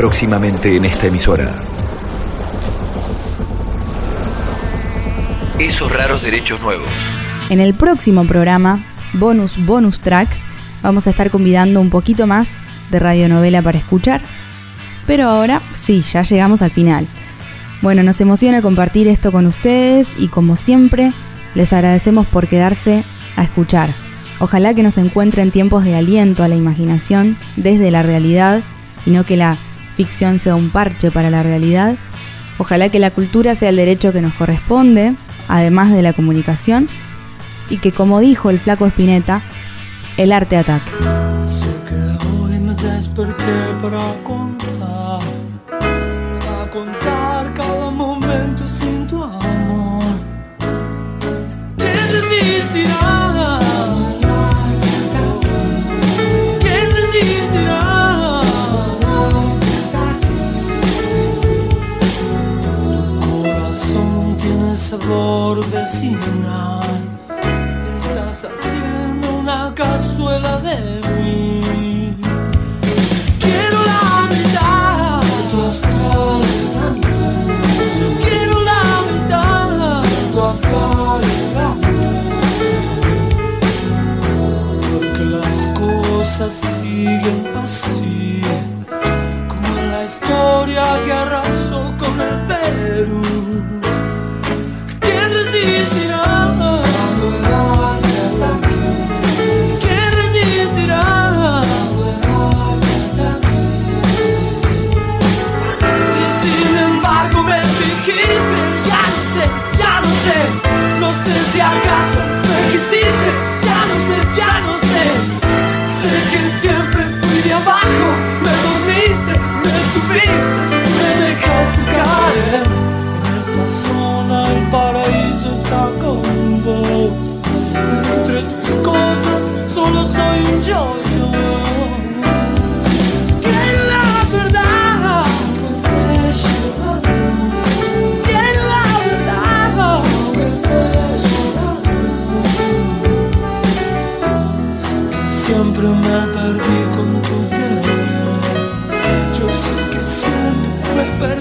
Próximamente 0.00 0.76
en 0.76 0.86
esta 0.86 1.08
emisora. 1.08 1.60
Esos 5.58 5.92
raros 5.92 6.22
derechos 6.22 6.58
nuevos. 6.62 6.88
En 7.50 7.60
el 7.60 7.74
próximo 7.74 8.26
programa, 8.26 8.82
bonus 9.12 9.62
bonus 9.62 10.00
track, 10.00 10.30
vamos 10.82 11.06
a 11.06 11.10
estar 11.10 11.30
convidando 11.30 11.82
un 11.82 11.90
poquito 11.90 12.26
más 12.26 12.60
de 12.90 12.98
radionovela 12.98 13.60
para 13.60 13.76
escuchar. 13.76 14.22
Pero 15.06 15.28
ahora 15.28 15.60
sí, 15.74 16.00
ya 16.00 16.22
llegamos 16.22 16.62
al 16.62 16.70
final. 16.70 17.06
Bueno, 17.82 18.02
nos 18.02 18.22
emociona 18.22 18.62
compartir 18.62 19.06
esto 19.06 19.30
con 19.30 19.44
ustedes 19.44 20.14
y 20.18 20.28
como 20.28 20.56
siempre, 20.56 21.12
les 21.54 21.74
agradecemos 21.74 22.26
por 22.26 22.48
quedarse 22.48 23.04
a 23.36 23.42
escuchar. 23.42 23.90
Ojalá 24.38 24.72
que 24.72 24.82
nos 24.82 24.96
encuentren 24.96 25.50
tiempos 25.50 25.84
de 25.84 25.94
aliento 25.94 26.42
a 26.42 26.48
la 26.48 26.56
imaginación 26.56 27.36
desde 27.56 27.90
la 27.90 28.02
realidad 28.02 28.62
y 29.04 29.10
no 29.10 29.24
que 29.24 29.36
la 29.36 29.58
ficción 30.00 30.38
sea 30.38 30.54
un 30.54 30.70
parche 30.70 31.10
para 31.10 31.28
la 31.28 31.42
realidad. 31.42 31.96
Ojalá 32.56 32.88
que 32.88 32.98
la 32.98 33.10
cultura 33.10 33.54
sea 33.54 33.68
el 33.68 33.76
derecho 33.76 34.14
que 34.14 34.22
nos 34.22 34.32
corresponde, 34.32 35.12
además 35.46 35.92
de 35.92 36.00
la 36.00 36.14
comunicación, 36.14 36.88
y 37.68 37.76
que 37.80 37.92
como 37.92 38.18
dijo 38.18 38.48
el 38.48 38.58
flaco 38.58 38.86
Espineta, 38.86 39.42
el 40.16 40.32
arte 40.32 40.56
ataque. 40.56 40.90
sabor 64.90 65.64
vecinal. 65.70 66.80
Estás 67.94 68.44
haciendo 68.44 69.38
una 69.38 69.72
cazuela 69.72 70.58
de 70.58 71.00
mí. 71.14 72.16
Quiero 73.38 73.78
la 73.92 74.26
mitad 74.34 75.20
de 75.22 75.50
tu 75.50 75.62
astral. 75.62 76.40
Yo 78.00 78.08
quiero 78.24 78.54
la 78.72 78.82
mitad 79.12 80.02
de 80.02 80.32
tu 80.32 80.42
astral. 80.42 81.20
Porque 84.92 85.24
las 85.24 85.58
cosas 85.78 86.52
siguen 86.52 87.48
pasando. 87.54 87.99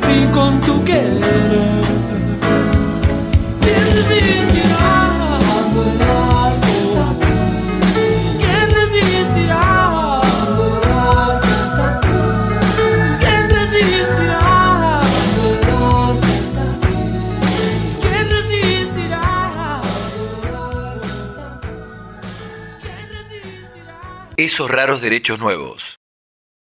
cumplir 0.10 0.32
con 0.32 0.60
tu 0.62 0.84
querer. 0.84 1.22
¿Quién 3.62 3.96
resistirá? 3.96 5.40
¿Quién 8.40 8.70
resistirá? 8.72 10.22
¿Quién 13.22 13.50
resistirá? 13.50 15.02
¿Quién 18.02 18.30
resistirá? 18.30 19.22
Esos 24.38 24.70
raros 24.70 25.02
derechos 25.02 25.40
nuevos. 25.40 25.89